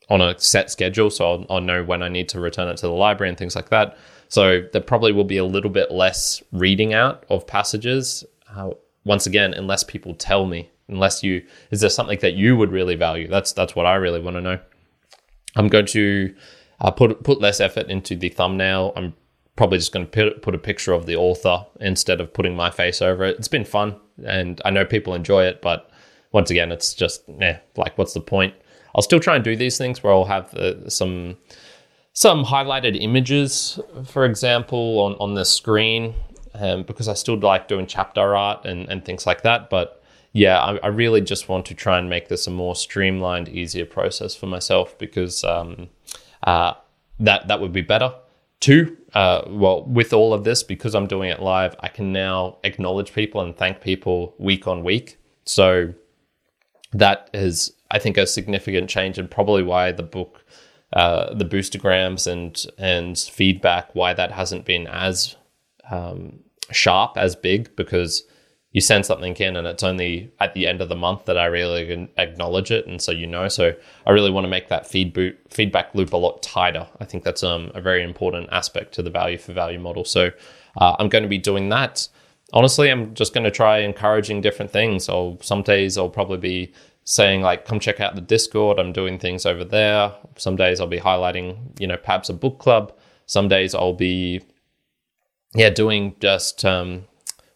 on 0.09 0.21
a 0.21 0.37
set 0.39 0.71
schedule, 0.71 1.09
so 1.09 1.31
I'll, 1.31 1.45
I'll 1.49 1.61
know 1.61 1.83
when 1.83 2.01
I 2.01 2.09
need 2.09 2.29
to 2.29 2.39
return 2.39 2.67
it 2.67 2.77
to 2.77 2.87
the 2.87 2.93
library 2.93 3.29
and 3.29 3.37
things 3.37 3.55
like 3.55 3.69
that. 3.69 3.97
So 4.27 4.61
there 4.71 4.81
probably 4.81 5.11
will 5.11 5.23
be 5.23 5.37
a 5.37 5.45
little 5.45 5.69
bit 5.69 5.91
less 5.91 6.41
reading 6.51 6.93
out 6.93 7.25
of 7.29 7.47
passages. 7.47 8.23
Uh, 8.55 8.71
once 9.03 9.25
again, 9.25 9.53
unless 9.53 9.83
people 9.83 10.13
tell 10.13 10.45
me, 10.45 10.69
unless 10.87 11.23
you 11.23 11.45
is 11.71 11.81
there 11.81 11.89
something 11.89 12.19
that 12.19 12.33
you 12.33 12.55
would 12.55 12.71
really 12.71 12.95
value? 12.95 13.27
That's 13.27 13.53
that's 13.53 13.75
what 13.75 13.85
I 13.85 13.95
really 13.95 14.19
want 14.19 14.35
to 14.37 14.41
know. 14.41 14.59
I'm 15.55 15.67
going 15.67 15.87
to 15.87 16.35
uh, 16.79 16.91
put 16.91 17.23
put 17.23 17.41
less 17.41 17.59
effort 17.59 17.87
into 17.87 18.15
the 18.15 18.29
thumbnail. 18.29 18.93
I'm 18.95 19.13
probably 19.55 19.77
just 19.77 19.91
going 19.91 20.05
to 20.05 20.11
put, 20.11 20.41
put 20.41 20.55
a 20.55 20.59
picture 20.59 20.93
of 20.93 21.05
the 21.05 21.17
author 21.17 21.65
instead 21.81 22.21
of 22.21 22.33
putting 22.33 22.55
my 22.55 22.71
face 22.71 23.01
over 23.01 23.25
it. 23.25 23.37
It's 23.37 23.47
been 23.47 23.65
fun, 23.65 23.95
and 24.25 24.61
I 24.63 24.69
know 24.69 24.85
people 24.85 25.13
enjoy 25.13 25.45
it, 25.45 25.61
but 25.61 25.89
once 26.31 26.49
again, 26.49 26.71
it's 26.71 26.93
just 26.93 27.23
yeah, 27.39 27.59
like 27.75 27.97
what's 27.97 28.13
the 28.13 28.21
point? 28.21 28.53
I'll 28.95 29.01
still 29.01 29.19
try 29.19 29.35
and 29.35 29.43
do 29.43 29.55
these 29.55 29.77
things 29.77 30.03
where 30.03 30.13
I'll 30.13 30.25
have 30.25 30.53
uh, 30.53 30.89
some 30.89 31.37
some 32.13 32.43
highlighted 32.43 33.01
images, 33.01 33.79
for 34.05 34.25
example, 34.25 34.99
on 34.99 35.15
on 35.19 35.33
the 35.35 35.45
screen, 35.45 36.15
um, 36.53 36.83
because 36.83 37.07
I 37.07 37.13
still 37.13 37.37
like 37.37 37.67
doing 37.67 37.87
chapter 37.87 38.35
art 38.35 38.65
and 38.65 38.89
and 38.89 39.05
things 39.05 39.25
like 39.25 39.43
that, 39.43 39.69
but 39.69 39.99
yeah, 40.33 40.59
I, 40.59 40.77
I, 40.77 40.87
really 40.87 41.21
just 41.21 41.49
want 41.49 41.65
to 41.67 41.73
try 41.73 41.97
and 41.97 42.09
make 42.09 42.27
this 42.27 42.45
a 42.45 42.51
more 42.51 42.75
streamlined, 42.75 43.49
easier 43.49 43.85
process 43.85 44.35
for 44.35 44.45
myself 44.45 44.97
because 44.97 45.43
um, 45.43 45.89
uh, 46.43 46.73
that 47.19 47.47
that 47.47 47.59
would 47.59 47.73
be 47.73 47.81
better. 47.81 48.13
Two, 48.59 48.97
uh, 49.13 49.43
well, 49.47 49.85
with 49.85 50.13
all 50.13 50.33
of 50.33 50.43
this, 50.43 50.63
because 50.63 50.93
I'm 50.93 51.07
doing 51.07 51.29
it 51.29 51.41
live, 51.41 51.75
I 51.79 51.87
can 51.87 52.11
now 52.11 52.57
acknowledge 52.63 53.13
people 53.13 53.41
and 53.41 53.55
thank 53.55 53.81
people 53.81 54.35
week 54.37 54.67
on 54.67 54.83
week. 54.83 55.17
So 55.45 55.93
that 56.91 57.29
is, 57.33 57.73
I 57.91 57.99
think, 57.99 58.17
a 58.17 58.27
significant 58.27 58.89
change 58.89 59.17
and 59.17 59.29
probably 59.29 59.63
why 59.63 59.91
the 59.91 60.03
book, 60.03 60.43
uh, 60.93 61.33
the 61.33 61.45
boostagrams 61.45 62.25
and 62.25 62.65
and 62.77 63.17
feedback, 63.17 63.93
why 63.93 64.13
that 64.13 64.31
hasn't 64.31 64.65
been 64.65 64.87
as 64.87 65.35
um, 65.89 66.39
sharp, 66.71 67.17
as 67.17 67.35
big, 67.35 67.75
because 67.75 68.23
you 68.71 68.81
send 68.81 69.05
something 69.05 69.35
in 69.37 69.55
and 69.55 69.65
it's 69.65 69.81
only 69.81 70.31
at 70.39 70.53
the 70.53 70.67
end 70.67 70.79
of 70.79 70.89
the 70.89 70.95
month 70.95 71.25
that 71.25 71.37
I 71.37 71.45
really 71.45 72.07
acknowledge 72.17 72.69
it. 72.69 72.85
And 72.85 73.01
so 73.01 73.11
you 73.11 73.25
know, 73.25 73.47
so 73.47 73.73
I 74.05 74.11
really 74.11 74.29
want 74.29 74.45
to 74.45 74.49
make 74.49 74.67
that 74.67 74.85
feed 74.85 75.11
boot, 75.11 75.39
feedback 75.49 75.95
loop 75.95 76.13
a 76.13 76.17
lot 76.17 76.43
tighter. 76.43 76.87
I 76.99 77.05
think 77.05 77.23
that's 77.23 77.43
um, 77.43 77.71
a 77.73 77.81
very 77.81 78.03
important 78.03 78.49
aspect 78.51 78.93
to 78.95 79.01
the 79.01 79.09
value 79.09 79.39
for 79.39 79.53
value 79.53 79.79
model. 79.79 80.05
So 80.05 80.29
uh, 80.77 80.95
I'm 80.99 81.09
going 81.09 81.23
to 81.23 81.29
be 81.29 81.39
doing 81.39 81.69
that. 81.69 82.07
Honestly, 82.53 82.89
I'm 82.89 83.13
just 83.13 83.33
going 83.33 83.43
to 83.43 83.51
try 83.51 83.79
encouraging 83.79 84.41
different 84.41 84.71
things. 84.71 85.07
I'll, 85.09 85.37
some 85.41 85.61
days 85.61 85.97
I'll 85.97 86.09
probably 86.09 86.37
be 86.37 86.73
saying 87.03 87.41
like, 87.41 87.65
come 87.65 87.79
check 87.79 87.99
out 87.99 88.15
the 88.15 88.21
Discord. 88.21 88.79
I'm 88.79 88.93
doing 88.93 89.19
things 89.19 89.45
over 89.45 89.63
there. 89.63 90.13
Some 90.37 90.55
days 90.55 90.79
I'll 90.79 90.87
be 90.87 90.99
highlighting, 90.99 91.79
you 91.79 91.87
know, 91.87 91.97
perhaps 91.97 92.29
a 92.29 92.33
book 92.33 92.59
club. 92.59 92.93
Some 93.25 93.47
days 93.47 93.75
I'll 93.75 93.93
be, 93.93 94.41
yeah, 95.53 95.69
doing 95.69 96.15
just, 96.19 96.65
um, 96.65 97.05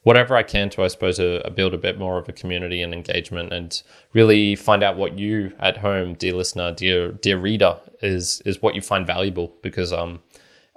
whatever 0.03 0.35
I 0.35 0.43
can 0.43 0.69
to, 0.71 0.83
I 0.83 0.87
suppose, 0.87 1.19
uh, 1.19 1.49
build 1.55 1.73
a 1.73 1.77
bit 1.77 1.97
more 1.97 2.17
of 2.17 2.29
a 2.29 2.33
community 2.33 2.81
and 2.81 2.93
engagement, 2.93 3.53
and 3.53 3.81
really 4.13 4.55
find 4.55 4.83
out 4.83 4.97
what 4.97 5.17
you 5.17 5.53
at 5.59 5.77
home, 5.77 6.13
dear 6.13 6.33
listener, 6.33 6.71
dear 6.71 7.11
dear 7.13 7.37
reader, 7.37 7.77
is 8.01 8.41
is 8.45 8.61
what 8.61 8.75
you 8.75 8.81
find 8.81 9.07
valuable. 9.07 9.53
Because 9.61 9.93
um, 9.93 10.19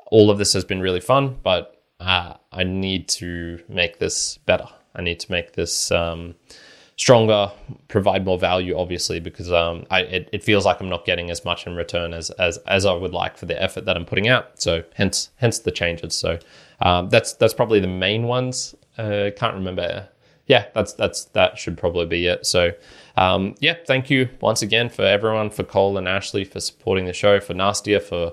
all 0.07 0.31
of 0.31 0.39
this 0.39 0.53
has 0.53 0.65
been 0.65 0.81
really 0.81 1.01
fun, 1.01 1.37
but 1.43 1.76
uh, 2.01 2.35
I 2.53 2.65
need 2.65 3.09
to 3.09 3.63
make 3.69 3.99
this 3.99 4.39
better. 4.39 4.69
I 4.95 5.03
need 5.03 5.21
to 5.21 5.33
make 5.33 5.53
this 5.53 5.91
um, 5.91 6.35
stronger, 6.97 7.53
provide 7.89 8.25
more 8.25 8.39
value, 8.39 8.77
obviously, 8.79 9.21
because 9.21 9.53
um, 9.53 9.87
I, 9.91 10.01
it, 10.01 10.29
it 10.33 10.45
feels 10.45 10.65
like 10.65 10.81
I'm 10.81 10.89
not 10.89 11.05
getting 11.05 11.31
as 11.31 11.45
much 11.45 11.67
in 11.67 11.75
return 11.75 12.15
as, 12.15 12.31
as 12.31 12.59
as 12.67 12.87
I 12.87 12.95
would 12.95 13.13
like 13.13 13.37
for 13.37 13.47
the 13.47 13.61
effort 13.63 13.85
that 13.85 13.97
I'm 13.97 14.05
putting 14.05 14.29
out. 14.29 14.61
So 14.61 14.83
hence 14.95 15.31
hence 15.37 15.59
the 15.59 15.71
changes. 15.71 16.15
So 16.15 16.39
um, 16.81 17.09
that's 17.09 17.35
that's 17.35 17.55
probably 17.55 17.81
the 17.81 17.87
main 17.87 18.25
ones. 18.25 18.75
Uh, 18.99 19.31
can't 19.37 19.55
remember. 19.55 20.09
Yeah, 20.47 20.67
that's 20.75 20.93
that's 20.93 21.25
that 21.27 21.59
should 21.59 21.77
probably 21.77 22.07
be 22.07 22.27
it. 22.27 22.47
So, 22.47 22.73
um, 23.17 23.57
yeah, 23.61 23.75
thank 23.87 24.11
you 24.11 24.29
once 24.41 24.63
again 24.63 24.89
for 24.89 25.03
everyone, 25.03 25.51
for 25.51 25.65
Cole 25.65 25.99
and 25.99 26.07
Ashley 26.07 26.45
for 26.45 26.61
supporting 26.61 27.07
the 27.07 27.13
show, 27.13 27.41
for 27.41 27.53
Nastia 27.53 28.01
for 28.01 28.33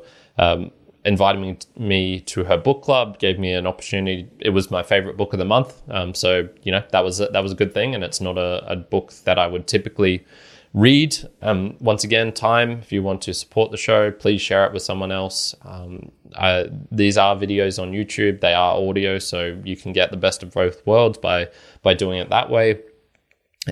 inviting 1.05 1.41
me, 1.41 1.57
me 1.77 2.19
to 2.21 2.43
her 2.45 2.57
book 2.57 2.81
club, 2.81 3.19
gave 3.19 3.37
me 3.37 3.53
an 3.53 3.67
opportunity. 3.67 4.29
It 4.39 4.49
was 4.49 4.71
my 4.71 4.83
favorite 4.83 5.17
book 5.17 5.33
of 5.33 5.39
the 5.39 5.45
month. 5.45 5.81
Um, 5.89 6.13
so 6.13 6.47
you 6.63 6.71
know 6.71 6.83
that 6.91 7.03
was 7.03 7.17
that 7.17 7.43
was 7.43 7.51
a 7.51 7.55
good 7.55 7.73
thing, 7.73 7.95
and 7.95 8.03
it's 8.03 8.21
not 8.21 8.37
a, 8.37 8.65
a 8.71 8.75
book 8.75 9.13
that 9.25 9.37
I 9.37 9.47
would 9.47 9.67
typically 9.67 10.25
read. 10.73 11.15
Um, 11.41 11.75
once 11.79 12.03
again, 12.03 12.31
time. 12.31 12.71
If 12.79 12.91
you 12.91 13.03
want 13.03 13.21
to 13.23 13.33
support 13.33 13.71
the 13.71 13.77
show, 13.77 14.11
please 14.11 14.41
share 14.41 14.65
it 14.65 14.73
with 14.73 14.81
someone 14.81 15.11
else. 15.11 15.55
Um, 15.63 16.11
uh, 16.35 16.65
these 16.91 17.17
are 17.17 17.35
videos 17.35 17.81
on 17.81 17.91
YouTube. 17.91 18.41
They 18.41 18.53
are 18.53 18.75
audio, 18.75 19.19
so 19.19 19.59
you 19.63 19.75
can 19.75 19.93
get 19.93 20.11
the 20.11 20.17
best 20.17 20.43
of 20.43 20.51
both 20.51 20.85
worlds 20.85 21.17
by 21.17 21.49
by 21.81 21.93
doing 21.93 22.19
it 22.19 22.29
that 22.29 22.49
way. 22.49 22.81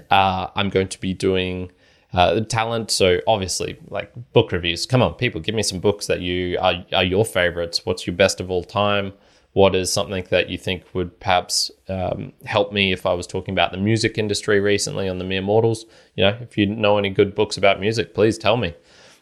Uh, 0.09 0.47
I'm 0.55 0.69
going 0.69 0.87
to 0.87 0.99
be 0.99 1.13
doing 1.13 1.71
uh, 2.13 2.41
talent. 2.41 2.91
So 2.91 3.19
obviously, 3.27 3.79
like 3.89 4.11
book 4.33 4.51
reviews. 4.51 4.85
Come 4.85 5.01
on, 5.01 5.13
people, 5.13 5.41
give 5.41 5.55
me 5.55 5.63
some 5.63 5.79
books 5.79 6.07
that 6.07 6.21
you 6.21 6.57
are, 6.59 6.85
are 6.93 7.03
your 7.03 7.25
favorites. 7.25 7.85
What's 7.85 8.05
your 8.05 8.15
best 8.15 8.39
of 8.39 8.51
all 8.51 8.63
time? 8.63 9.13
What 9.53 9.75
is 9.75 9.91
something 9.91 10.25
that 10.29 10.49
you 10.49 10.57
think 10.57 10.83
would 10.93 11.19
perhaps 11.19 11.71
um, 11.89 12.31
help 12.45 12.71
me 12.71 12.93
if 12.93 13.05
I 13.05 13.13
was 13.13 13.27
talking 13.27 13.53
about 13.53 13.71
the 13.71 13.77
music 13.77 14.17
industry 14.17 14.61
recently 14.61 15.09
on 15.09 15.17
the 15.17 15.25
Mere 15.25 15.41
Mortals? 15.41 15.85
You 16.15 16.23
know, 16.23 16.37
if 16.39 16.57
you 16.57 16.67
know 16.67 16.97
any 16.97 17.09
good 17.09 17.35
books 17.35 17.57
about 17.57 17.79
music, 17.81 18.13
please 18.13 18.37
tell 18.37 18.55
me. 18.55 18.73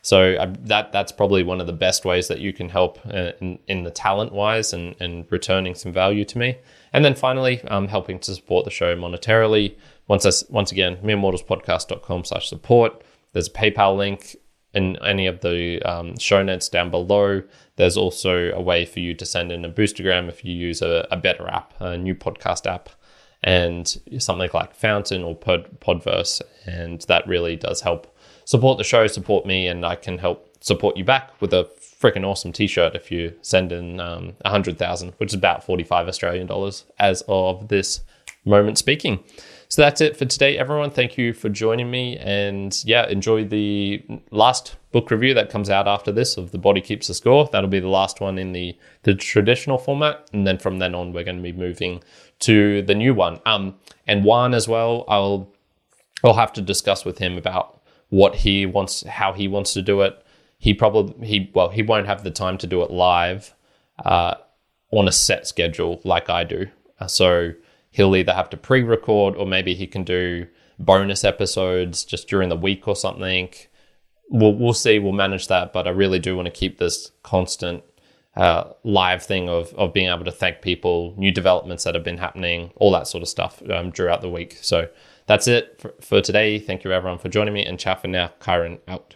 So 0.02 0.36
uh, 0.36 0.54
that 0.62 0.92
that's 0.92 1.12
probably 1.12 1.44
one 1.44 1.60
of 1.60 1.68
the 1.68 1.74
best 1.74 2.06
ways 2.06 2.28
that 2.30 2.40
you 2.40 2.54
can 2.54 2.70
help 2.70 3.00
uh, 3.06 3.32
in, 3.42 3.60
in 3.68 3.84
the 3.84 3.92
talent 3.92 4.32
wise 4.32 4.72
and, 4.72 4.96
and 5.00 5.26
returning 5.30 5.76
some 5.76 5.92
value 5.92 6.24
to 6.26 6.38
me. 6.38 6.58
And 6.94 7.04
then 7.04 7.16
finally, 7.16 7.62
um, 7.64 7.88
helping 7.88 8.20
to 8.20 8.36
support 8.36 8.66
the 8.66 8.72
show 8.72 8.96
monetarily. 8.96 9.76
Once 10.10 10.26
I, 10.26 10.32
once 10.50 10.72
again, 10.72 10.98
meremortalspodcast.com 10.98 12.26
slash 12.26 12.50
support. 12.50 13.04
There's 13.32 13.48
a 13.48 13.52
PayPal 13.52 13.96
link 13.96 14.36
in 14.74 14.98
any 15.04 15.28
of 15.28 15.42
the 15.42 15.82
um, 15.84 16.18
show 16.18 16.44
notes 16.44 16.68
down 16.68 16.90
below. 16.90 17.44
There's 17.76 17.96
also 17.96 18.52
a 18.52 18.60
way 18.60 18.86
for 18.86 19.00
you 19.00 19.14
to 19.14 19.26
send 19.26 19.52
in 19.52 19.64
a 19.64 19.70
boostagram 19.70 20.28
if 20.28 20.44
you 20.44 20.54
use 20.54 20.82
a, 20.82 21.08
a 21.12 21.16
better 21.16 21.48
app, 21.48 21.74
a 21.80 21.96
new 21.96 22.16
podcast 22.16 22.66
app, 22.66 22.90
and 23.44 23.88
something 24.18 24.50
like 24.52 24.76
Fountain 24.76 25.24
or 25.24 25.36
Pod, 25.36 25.80
Podverse. 25.80 26.42
And 26.66 27.00
that 27.02 27.28
really 27.28 27.56
does 27.56 27.82
help 27.82 28.16
support 28.46 28.80
the 28.80 28.84
show, 28.84 29.06
support 29.06 29.46
me, 29.46 29.68
and 29.68 29.86
I 29.86 29.96
can 29.96 30.18
help 30.18 30.50
support 30.60 30.98
you 30.98 31.04
back 31.04 31.40
with 31.40 31.54
a 31.54 31.70
freaking 32.02 32.26
awesome 32.26 32.52
t-shirt 32.52 32.96
if 32.96 33.12
you 33.12 33.36
send 33.44 33.72
in 33.72 34.00
um, 34.00 34.34
100,000, 34.42 35.14
which 35.18 35.30
is 35.30 35.36
about 35.36 35.64
45 35.64 36.08
Australian 36.08 36.48
dollars 36.48 36.86
as 36.98 37.24
of 37.28 37.68
this 37.68 38.02
moment 38.44 38.80
speaking. 38.80 39.24
So 39.72 39.84
that's 39.84 40.02
it 40.02 40.18
for 40.18 40.26
today, 40.26 40.58
everyone. 40.58 40.90
Thank 40.90 41.16
you 41.16 41.32
for 41.32 41.48
joining 41.48 41.92
me. 41.92 42.18
And 42.18 42.76
yeah, 42.86 43.08
enjoy 43.08 43.46
the 43.46 44.04
last 44.32 44.78
book 44.92 45.12
review 45.12 45.36
that 45.36 45.52
comes 45.52 45.70
out 45.70 45.88
after 45.88 46.12
this 46.12 46.38
of 46.38 46.50
The 46.50 46.58
Body 46.58 46.82
Keeps 46.82 47.06
the 47.06 47.14
Score. 47.14 47.48
That'll 47.52 47.70
be 47.70 47.80
the 47.80 47.88
last 47.88 48.20
one 48.20 48.40
in 48.40 48.52
the, 48.52 48.76
the 49.04 49.14
traditional 49.14 49.78
format. 49.78 50.28
And 50.34 50.48
then 50.48 50.58
from 50.58 50.80
then 50.80 50.96
on, 50.96 51.14
we're 51.14 51.24
going 51.24 51.38
to 51.38 51.44
be 51.44 51.54
moving 51.54 52.02
to 52.40 52.82
the 52.82 52.96
new 52.96 53.14
one. 53.14 53.42
Um, 53.46 53.76
and 54.08 54.26
Juan 54.26 54.56
as 54.56 54.68
well, 54.68 55.06
I'll, 55.08 55.54
I'll 56.24 56.34
have 56.34 56.54
to 56.54 56.64
discuss 56.64 57.06
with 57.06 57.20
him 57.20 57.38
about 57.38 57.80
what 58.10 58.38
he 58.38 58.66
wants, 58.66 59.04
how 59.04 59.34
he 59.34 59.48
wants 59.48 59.74
to 59.74 59.84
do 59.84 60.02
it. 60.02 60.20
He 60.58 60.74
probably, 60.74 61.28
he, 61.28 61.52
well, 61.54 61.70
he 61.70 61.84
won't 61.84 62.08
have 62.08 62.24
the 62.24 62.32
time 62.32 62.58
to 62.58 62.66
do 62.66 62.82
it 62.82 62.90
live 62.90 63.54
uh, 64.04 64.34
on 64.90 65.08
a 65.08 65.12
set 65.12 65.46
schedule 65.46 66.02
like 66.04 66.28
I 66.28 66.44
do. 66.44 66.66
Uh, 67.00 67.06
so, 67.06 67.54
he'll 67.92 68.16
either 68.16 68.34
have 68.34 68.50
to 68.50 68.58
pre-record 68.58 69.36
or 69.36 69.46
maybe 69.46 69.74
he 69.74 69.88
can 69.88 70.04
do 70.04 70.48
bonus 70.78 71.24
episodes 71.24 72.06
just 72.06 72.28
during 72.28 72.50
the 72.50 72.56
week 72.56 72.88
or 72.88 72.96
something. 72.96 73.50
We'll, 74.30 74.54
we'll 74.54 74.74
see. 74.74 75.00
We'll 75.00 75.14
manage 75.14 75.48
that. 75.48 75.74
But 75.74 75.88
I 75.88 75.92
really 75.92 76.20
do 76.20 76.36
want 76.36 76.46
to 76.46 76.52
keep 76.52 76.78
this 76.78 77.12
constant 77.24 77.84
uh, 78.36 78.72
live 78.84 79.24
thing 79.24 79.50
of, 79.50 79.74
of 79.74 79.94
being 79.94 80.08
able 80.08 80.24
to 80.26 80.32
thank 80.32 80.62
people, 80.62 81.14
new 81.18 81.32
developments 81.32 81.84
that 81.84 81.96
have 81.96 82.04
been 82.04 82.20
happening, 82.20 82.72
all 82.76 82.92
that 82.92 83.08
sort 83.08 83.22
of 83.22 83.28
stuff 83.28 83.62
um, 83.70 83.92
throughout 83.92 84.22
the 84.22 84.30
week. 84.30 84.58
So 84.62 84.88
that's 85.26 85.48
it 85.48 85.76
for, 85.80 85.94
for 86.00 86.22
today. 86.22 86.60
Thank 86.60 86.84
you, 86.84 86.92
everyone, 86.92 87.20
for 87.20 87.30
joining 87.30 87.54
me. 87.54 87.66
And 87.66 87.80
ciao 87.80 87.96
for 87.96 88.08
now. 88.08 88.32
Kyrin 88.40 88.80
out. 88.88 89.16